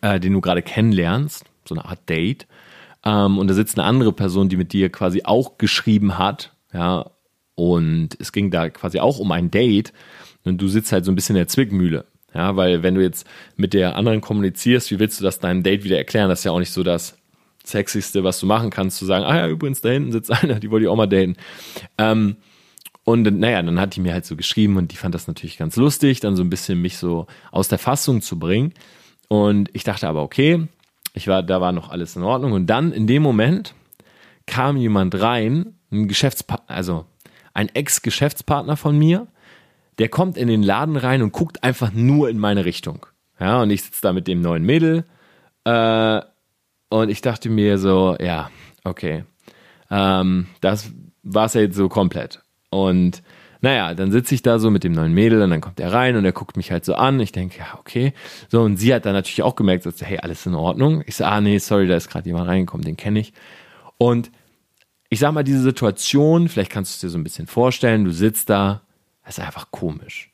äh, 0.00 0.18
den 0.18 0.32
du 0.32 0.40
gerade 0.40 0.62
kennenlernst, 0.62 1.44
so 1.64 1.76
eine 1.76 1.84
Art 1.84 2.08
Date, 2.08 2.48
ähm, 3.04 3.38
und 3.38 3.46
da 3.48 3.54
sitzt 3.54 3.78
eine 3.78 3.86
andere 3.86 4.12
Person, 4.12 4.48
die 4.48 4.56
mit 4.56 4.72
dir 4.72 4.90
quasi 4.90 5.22
auch 5.24 5.58
geschrieben 5.58 6.18
hat, 6.18 6.52
ja, 6.72 7.10
und 7.54 8.08
es 8.18 8.32
ging 8.32 8.50
da 8.50 8.68
quasi 8.68 8.98
auch 8.98 9.20
um 9.20 9.30
ein 9.30 9.52
Date 9.52 9.92
und 10.44 10.60
du 10.60 10.68
sitzt 10.68 10.92
halt 10.92 11.04
so 11.04 11.12
ein 11.12 11.14
bisschen 11.14 11.36
in 11.36 11.40
der 11.40 11.48
Zwickmühle. 11.48 12.06
Ja, 12.34 12.56
weil 12.56 12.82
wenn 12.82 12.96
du 12.96 13.02
jetzt 13.02 13.26
mit 13.56 13.74
der 13.74 13.96
anderen 13.96 14.20
kommunizierst, 14.20 14.90
wie 14.90 14.98
willst 14.98 15.20
du 15.20 15.24
das 15.24 15.38
deinem 15.38 15.62
Date 15.62 15.84
wieder 15.84 15.96
erklären? 15.96 16.28
Das 16.28 16.40
ist 16.40 16.44
ja 16.44 16.50
auch 16.50 16.58
nicht 16.58 16.72
so 16.72 16.82
das 16.82 17.16
Sexigste, 17.64 18.24
was 18.24 18.40
du 18.40 18.46
machen 18.46 18.70
kannst, 18.70 18.98
zu 18.98 19.06
sagen, 19.06 19.24
ah 19.24 19.36
ja, 19.36 19.48
übrigens, 19.48 19.80
da 19.80 19.90
hinten 19.90 20.12
sitzt 20.12 20.30
einer, 20.42 20.60
die 20.60 20.70
wollte 20.70 20.84
ich 20.84 20.90
auch 20.90 20.96
mal 20.96 21.06
daten. 21.06 21.36
Ähm, 21.96 22.36
und 23.04 23.22
naja, 23.38 23.62
dann 23.62 23.78
hat 23.78 23.94
die 23.96 24.00
mir 24.00 24.12
halt 24.12 24.24
so 24.24 24.34
geschrieben 24.34 24.76
und 24.76 24.90
die 24.90 24.96
fand 24.96 25.14
das 25.14 25.28
natürlich 25.28 25.58
ganz 25.58 25.76
lustig, 25.76 26.20
dann 26.20 26.36
so 26.36 26.42
ein 26.42 26.50
bisschen 26.50 26.80
mich 26.80 26.96
so 26.96 27.26
aus 27.52 27.68
der 27.68 27.78
Fassung 27.78 28.22
zu 28.22 28.38
bringen. 28.38 28.72
Und 29.28 29.68
ich 29.72 29.84
dachte 29.84 30.08
aber, 30.08 30.22
okay, 30.22 30.66
ich 31.12 31.28
war, 31.28 31.42
da 31.42 31.60
war 31.60 31.72
noch 31.72 31.90
alles 31.90 32.16
in 32.16 32.22
Ordnung. 32.22 32.52
Und 32.52 32.66
dann 32.66 32.92
in 32.92 33.06
dem 33.06 33.22
Moment 33.22 33.74
kam 34.46 34.76
jemand 34.76 35.20
rein, 35.20 35.74
ein 35.92 36.08
Geschäftspartner, 36.08 36.74
also 36.74 37.06
ein 37.52 37.68
Ex-Geschäftspartner 37.68 38.76
von 38.76 38.98
mir, 38.98 39.28
der 39.98 40.08
kommt 40.08 40.36
in 40.36 40.48
den 40.48 40.62
Laden 40.62 40.96
rein 40.96 41.22
und 41.22 41.32
guckt 41.32 41.62
einfach 41.62 41.92
nur 41.92 42.28
in 42.28 42.38
meine 42.38 42.64
Richtung. 42.64 43.06
Ja, 43.38 43.62
und 43.62 43.70
ich 43.70 43.82
sitze 43.82 44.02
da 44.02 44.12
mit 44.12 44.28
dem 44.28 44.40
neuen 44.40 44.64
Mädel. 44.64 45.04
Äh, 45.64 46.20
und 46.88 47.08
ich 47.08 47.20
dachte 47.20 47.50
mir 47.50 47.78
so, 47.78 48.16
ja, 48.20 48.50
okay. 48.84 49.24
Ähm, 49.90 50.46
das 50.60 50.90
war 51.22 51.46
es 51.46 51.54
ja 51.54 51.62
jetzt 51.62 51.76
so 51.76 51.88
komplett. 51.88 52.40
Und 52.70 53.22
naja, 53.60 53.94
dann 53.94 54.12
sitze 54.12 54.34
ich 54.34 54.42
da 54.42 54.58
so 54.58 54.70
mit 54.70 54.84
dem 54.84 54.92
neuen 54.92 55.14
Mädel 55.14 55.40
und 55.40 55.48
dann 55.48 55.62
kommt 55.62 55.80
er 55.80 55.92
rein 55.92 56.16
und 56.16 56.24
er 56.24 56.32
guckt 56.32 56.56
mich 56.56 56.70
halt 56.70 56.84
so 56.84 56.94
an. 56.94 57.18
Ich 57.18 57.32
denke, 57.32 57.58
ja, 57.58 57.78
okay. 57.78 58.12
So, 58.50 58.60
und 58.60 58.76
sie 58.76 58.92
hat 58.92 59.06
dann 59.06 59.14
natürlich 59.14 59.42
auch 59.42 59.56
gemerkt, 59.56 59.84
so, 59.84 59.90
hey, 60.00 60.18
alles 60.18 60.44
in 60.44 60.54
Ordnung. 60.54 61.02
Ich 61.06 61.16
sage, 61.16 61.32
ah, 61.32 61.40
nee, 61.40 61.58
sorry, 61.58 61.86
da 61.86 61.96
ist 61.96 62.10
gerade 62.10 62.28
jemand 62.28 62.46
reingekommen, 62.46 62.84
den 62.84 62.98
kenne 62.98 63.20
ich. 63.20 63.32
Und 63.96 64.30
ich 65.08 65.18
sag 65.18 65.32
mal, 65.32 65.44
diese 65.44 65.62
Situation, 65.62 66.48
vielleicht 66.48 66.70
kannst 66.70 66.92
du 66.92 66.94
es 66.94 67.00
dir 67.00 67.08
so 67.08 67.18
ein 67.18 67.24
bisschen 67.24 67.46
vorstellen, 67.46 68.04
du 68.04 68.10
sitzt 68.10 68.50
da, 68.50 68.82
das 69.24 69.38
ist 69.38 69.44
einfach 69.44 69.70
komisch. 69.70 70.30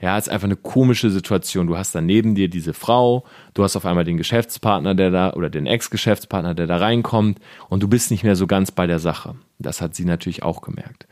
Ja, 0.00 0.16
ist 0.16 0.30
einfach 0.30 0.46
eine 0.46 0.56
komische 0.56 1.10
Situation. 1.10 1.66
Du 1.66 1.76
hast 1.76 1.94
da 1.94 2.00
neben 2.00 2.34
dir 2.34 2.48
diese 2.48 2.72
Frau, 2.72 3.26
du 3.52 3.62
hast 3.62 3.76
auf 3.76 3.84
einmal 3.84 4.04
den 4.04 4.16
Geschäftspartner, 4.16 4.94
der 4.94 5.10
da, 5.10 5.32
oder 5.34 5.50
den 5.50 5.66
Ex-Geschäftspartner, 5.66 6.54
der 6.54 6.66
da 6.66 6.78
reinkommt, 6.78 7.38
und 7.68 7.82
du 7.82 7.88
bist 7.88 8.10
nicht 8.10 8.24
mehr 8.24 8.36
so 8.36 8.46
ganz 8.46 8.70
bei 8.70 8.86
der 8.86 8.98
Sache. 8.98 9.34
Das 9.58 9.82
hat 9.82 9.94
sie 9.94 10.06
natürlich 10.06 10.42
auch 10.42 10.62
gemerkt. 10.62 11.06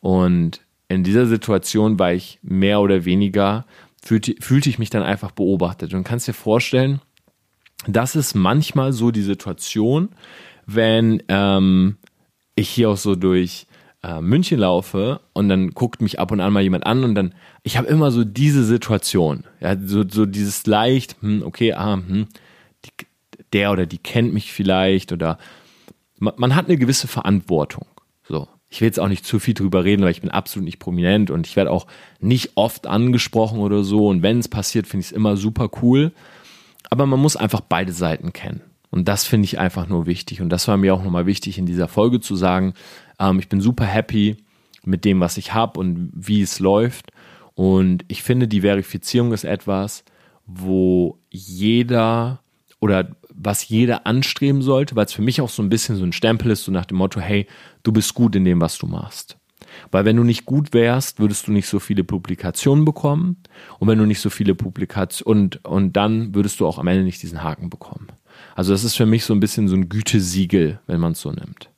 Und 0.00 0.60
in 0.88 1.04
dieser 1.04 1.26
Situation 1.26 2.00
war 2.00 2.12
ich 2.12 2.40
mehr 2.42 2.80
oder 2.80 3.04
weniger, 3.04 3.64
fühlte, 4.02 4.34
fühlte 4.40 4.68
ich 4.68 4.80
mich 4.80 4.90
dann 4.90 5.04
einfach 5.04 5.30
beobachtet. 5.30 5.94
Und 5.94 6.02
kannst 6.02 6.26
dir 6.26 6.34
vorstellen, 6.34 7.00
das 7.86 8.16
ist 8.16 8.34
manchmal 8.34 8.92
so 8.92 9.12
die 9.12 9.22
Situation, 9.22 10.08
wenn 10.66 11.22
ähm, 11.28 11.96
ich 12.56 12.68
hier 12.68 12.90
auch 12.90 12.96
so 12.96 13.14
durch 13.14 13.66
äh, 14.02 14.20
München 14.20 14.58
laufe 14.58 15.20
und 15.32 15.48
dann 15.48 15.70
guckt 15.70 16.02
mich 16.02 16.18
ab 16.18 16.32
und 16.32 16.40
an 16.40 16.52
mal 16.52 16.62
jemand 16.62 16.86
an 16.86 17.04
und 17.04 17.14
dann, 17.14 17.34
ich 17.62 17.76
habe 17.76 17.88
immer 17.88 18.10
so 18.10 18.24
diese 18.24 18.64
Situation, 18.64 19.44
ja, 19.60 19.76
so, 19.78 20.04
so 20.08 20.26
dieses 20.26 20.66
leicht, 20.66 21.16
hm, 21.20 21.42
okay, 21.44 21.72
ah, 21.72 21.94
hm, 21.94 22.26
die, 22.84 23.06
der 23.52 23.70
oder 23.72 23.86
die 23.86 23.98
kennt 23.98 24.32
mich 24.34 24.52
vielleicht 24.52 25.12
oder 25.12 25.38
man, 26.18 26.34
man 26.36 26.54
hat 26.54 26.68
eine 26.68 26.78
gewisse 26.78 27.08
Verantwortung. 27.08 27.86
So. 28.22 28.48
Ich 28.70 28.80
will 28.80 28.86
jetzt 28.86 29.00
auch 29.00 29.08
nicht 29.08 29.26
zu 29.26 29.38
viel 29.38 29.52
drüber 29.52 29.84
reden, 29.84 30.02
weil 30.02 30.12
ich 30.12 30.22
bin 30.22 30.30
absolut 30.30 30.64
nicht 30.64 30.78
prominent 30.78 31.30
und 31.30 31.46
ich 31.46 31.56
werde 31.56 31.70
auch 31.70 31.86
nicht 32.20 32.52
oft 32.54 32.86
angesprochen 32.86 33.58
oder 33.58 33.84
so. 33.84 34.08
Und 34.08 34.22
wenn 34.22 34.38
es 34.38 34.48
passiert, 34.48 34.86
finde 34.86 35.02
ich 35.02 35.08
es 35.08 35.12
immer 35.12 35.36
super 35.36 35.68
cool. 35.82 36.12
Aber 36.88 37.04
man 37.04 37.20
muss 37.20 37.36
einfach 37.36 37.60
beide 37.60 37.92
Seiten 37.92 38.32
kennen. 38.32 38.62
Und 38.90 39.08
das 39.08 39.24
finde 39.24 39.44
ich 39.44 39.58
einfach 39.58 39.88
nur 39.88 40.06
wichtig. 40.06 40.40
Und 40.40 40.48
das 40.48 40.68
war 40.68 40.78
mir 40.78 40.94
auch 40.94 41.02
nochmal 41.02 41.26
wichtig 41.26 41.58
in 41.58 41.66
dieser 41.66 41.86
Folge 41.86 42.20
zu 42.20 42.34
sagen. 42.34 42.72
Ähm, 43.22 43.38
ich 43.38 43.48
bin 43.48 43.60
super 43.60 43.84
happy 43.84 44.36
mit 44.84 45.04
dem, 45.04 45.20
was 45.20 45.36
ich 45.36 45.54
habe 45.54 45.78
und 45.78 46.10
wie 46.14 46.42
es 46.42 46.58
läuft. 46.58 47.12
Und 47.54 48.04
ich 48.08 48.22
finde, 48.22 48.48
die 48.48 48.62
Verifizierung 48.62 49.32
ist 49.32 49.44
etwas, 49.44 50.04
wo 50.46 51.18
jeder 51.30 52.40
oder 52.80 53.14
was 53.34 53.68
jeder 53.68 54.06
anstreben 54.06 54.60
sollte, 54.60 54.96
weil 54.96 55.06
es 55.06 55.12
für 55.12 55.22
mich 55.22 55.40
auch 55.40 55.48
so 55.48 55.62
ein 55.62 55.68
bisschen 55.68 55.96
so 55.96 56.04
ein 56.04 56.12
Stempel 56.12 56.50
ist, 56.50 56.64
so 56.64 56.72
nach 56.72 56.86
dem 56.86 56.98
Motto, 56.98 57.20
hey, 57.20 57.46
du 57.82 57.92
bist 57.92 58.14
gut 58.14 58.34
in 58.34 58.44
dem, 58.44 58.60
was 58.60 58.78
du 58.78 58.86
machst. 58.86 59.38
Weil 59.90 60.04
wenn 60.04 60.16
du 60.16 60.24
nicht 60.24 60.44
gut 60.44 60.74
wärst, 60.74 61.18
würdest 61.18 61.46
du 61.46 61.52
nicht 61.52 61.68
so 61.68 61.78
viele 61.78 62.04
Publikationen 62.04 62.84
bekommen. 62.84 63.42
Und 63.78 63.88
wenn 63.88 63.98
du 63.98 64.04
nicht 64.04 64.20
so 64.20 64.30
viele 64.30 64.54
Publikationen 64.54 65.44
und, 65.44 65.64
und 65.64 65.92
dann 65.96 66.34
würdest 66.34 66.60
du 66.60 66.66
auch 66.66 66.78
am 66.78 66.88
Ende 66.88 67.04
nicht 67.04 67.22
diesen 67.22 67.42
Haken 67.42 67.70
bekommen. 67.70 68.08
Also 68.54 68.72
das 68.72 68.84
ist 68.84 68.96
für 68.96 69.06
mich 69.06 69.24
so 69.24 69.32
ein 69.32 69.40
bisschen 69.40 69.68
so 69.68 69.76
ein 69.76 69.88
Gütesiegel, 69.88 70.80
wenn 70.86 71.00
man 71.00 71.12
es 71.12 71.20
so 71.20 71.30
nimmt. 71.30 71.70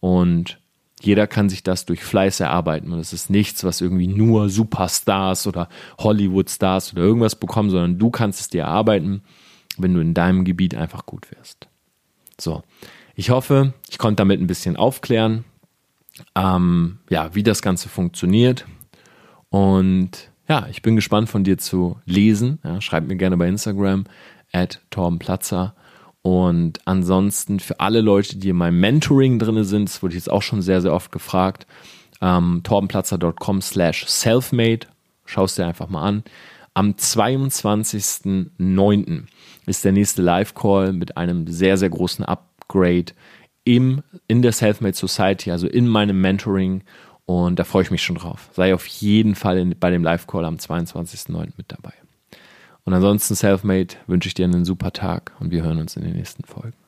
Und 0.00 0.61
jeder 1.04 1.26
kann 1.26 1.48
sich 1.48 1.62
das 1.62 1.84
durch 1.84 2.02
Fleiß 2.02 2.40
erarbeiten. 2.40 2.92
Und 2.92 2.98
es 2.98 3.12
ist 3.12 3.30
nichts, 3.30 3.64
was 3.64 3.80
irgendwie 3.80 4.08
nur 4.08 4.48
Superstars 4.48 5.46
oder 5.46 5.68
Hollywood-Stars 5.98 6.92
oder 6.92 7.02
irgendwas 7.02 7.34
bekommen, 7.34 7.70
sondern 7.70 7.98
du 7.98 8.10
kannst 8.10 8.40
es 8.40 8.48
dir 8.48 8.62
erarbeiten 8.62 9.22
wenn 9.78 9.94
du 9.94 10.00
in 10.00 10.14
deinem 10.14 10.44
Gebiet 10.44 10.74
einfach 10.74 11.06
gut 11.06 11.30
wirst. 11.30 11.68
So, 12.38 12.62
ich 13.14 13.30
hoffe, 13.30 13.74
ich 13.90 13.98
konnte 13.98 14.16
damit 14.16 14.40
ein 14.40 14.46
bisschen 14.46 14.76
aufklären, 14.76 15.44
ähm, 16.34 16.98
ja, 17.10 17.34
wie 17.34 17.42
das 17.42 17.62
Ganze 17.62 17.88
funktioniert. 17.88 18.66
Und 19.48 20.30
ja, 20.48 20.66
ich 20.70 20.82
bin 20.82 20.96
gespannt 20.96 21.28
von 21.28 21.44
dir 21.44 21.58
zu 21.58 21.98
lesen. 22.04 22.58
Ja, 22.64 22.80
schreib 22.80 23.06
mir 23.06 23.16
gerne 23.16 23.36
bei 23.36 23.48
Instagram 23.48 24.04
at 24.52 24.80
torbenplatzer. 24.90 25.74
Und 26.22 26.78
ansonsten 26.84 27.58
für 27.58 27.80
alle 27.80 28.00
Leute, 28.00 28.38
die 28.38 28.50
in 28.50 28.56
meinem 28.56 28.78
Mentoring 28.78 29.40
drin 29.40 29.64
sind, 29.64 29.88
das 29.88 30.00
wurde 30.02 30.14
jetzt 30.14 30.30
auch 30.30 30.42
schon 30.42 30.62
sehr, 30.62 30.80
sehr 30.80 30.94
oft 30.94 31.10
gefragt, 31.10 31.66
ähm, 32.20 32.60
torbenplatzer.com 32.62 33.60
slash 33.60 34.06
selfmade. 34.06 34.86
Schau 35.24 35.44
es 35.44 35.56
dir 35.56 35.66
einfach 35.66 35.88
mal 35.88 36.02
an. 36.02 36.22
Am 36.74 36.92
22.09. 36.92 39.24
ist 39.66 39.84
der 39.84 39.92
nächste 39.92 40.22
Live-Call 40.22 40.92
mit 40.92 41.16
einem 41.16 41.48
sehr, 41.48 41.76
sehr 41.76 41.90
großen 41.90 42.24
Upgrade 42.24 43.06
im, 43.64 44.02
in 44.26 44.42
der 44.42 44.50
Selfmade 44.52 44.96
Society, 44.96 45.50
also 45.50 45.66
in 45.66 45.88
meinem 45.88 46.20
Mentoring. 46.20 46.84
Und 47.26 47.58
da 47.58 47.64
freue 47.64 47.82
ich 47.82 47.90
mich 47.90 48.02
schon 48.02 48.16
drauf. 48.16 48.50
Sei 48.52 48.74
auf 48.74 48.86
jeden 48.86 49.34
Fall 49.34 49.56
in, 49.58 49.74
bei 49.78 49.90
dem 49.90 50.04
Live-Call 50.04 50.44
am 50.44 50.56
22.09. 50.56 51.52
mit 51.56 51.72
dabei. 51.72 51.94
Und 52.84 52.94
ansonsten, 52.94 53.34
Selfmade, 53.34 53.94
wünsche 54.06 54.28
ich 54.28 54.34
dir 54.34 54.44
einen 54.44 54.64
super 54.64 54.92
Tag 54.92 55.32
und 55.40 55.50
wir 55.50 55.62
hören 55.62 55.78
uns 55.78 55.96
in 55.96 56.02
den 56.02 56.14
nächsten 56.14 56.44
Folgen. 56.44 56.81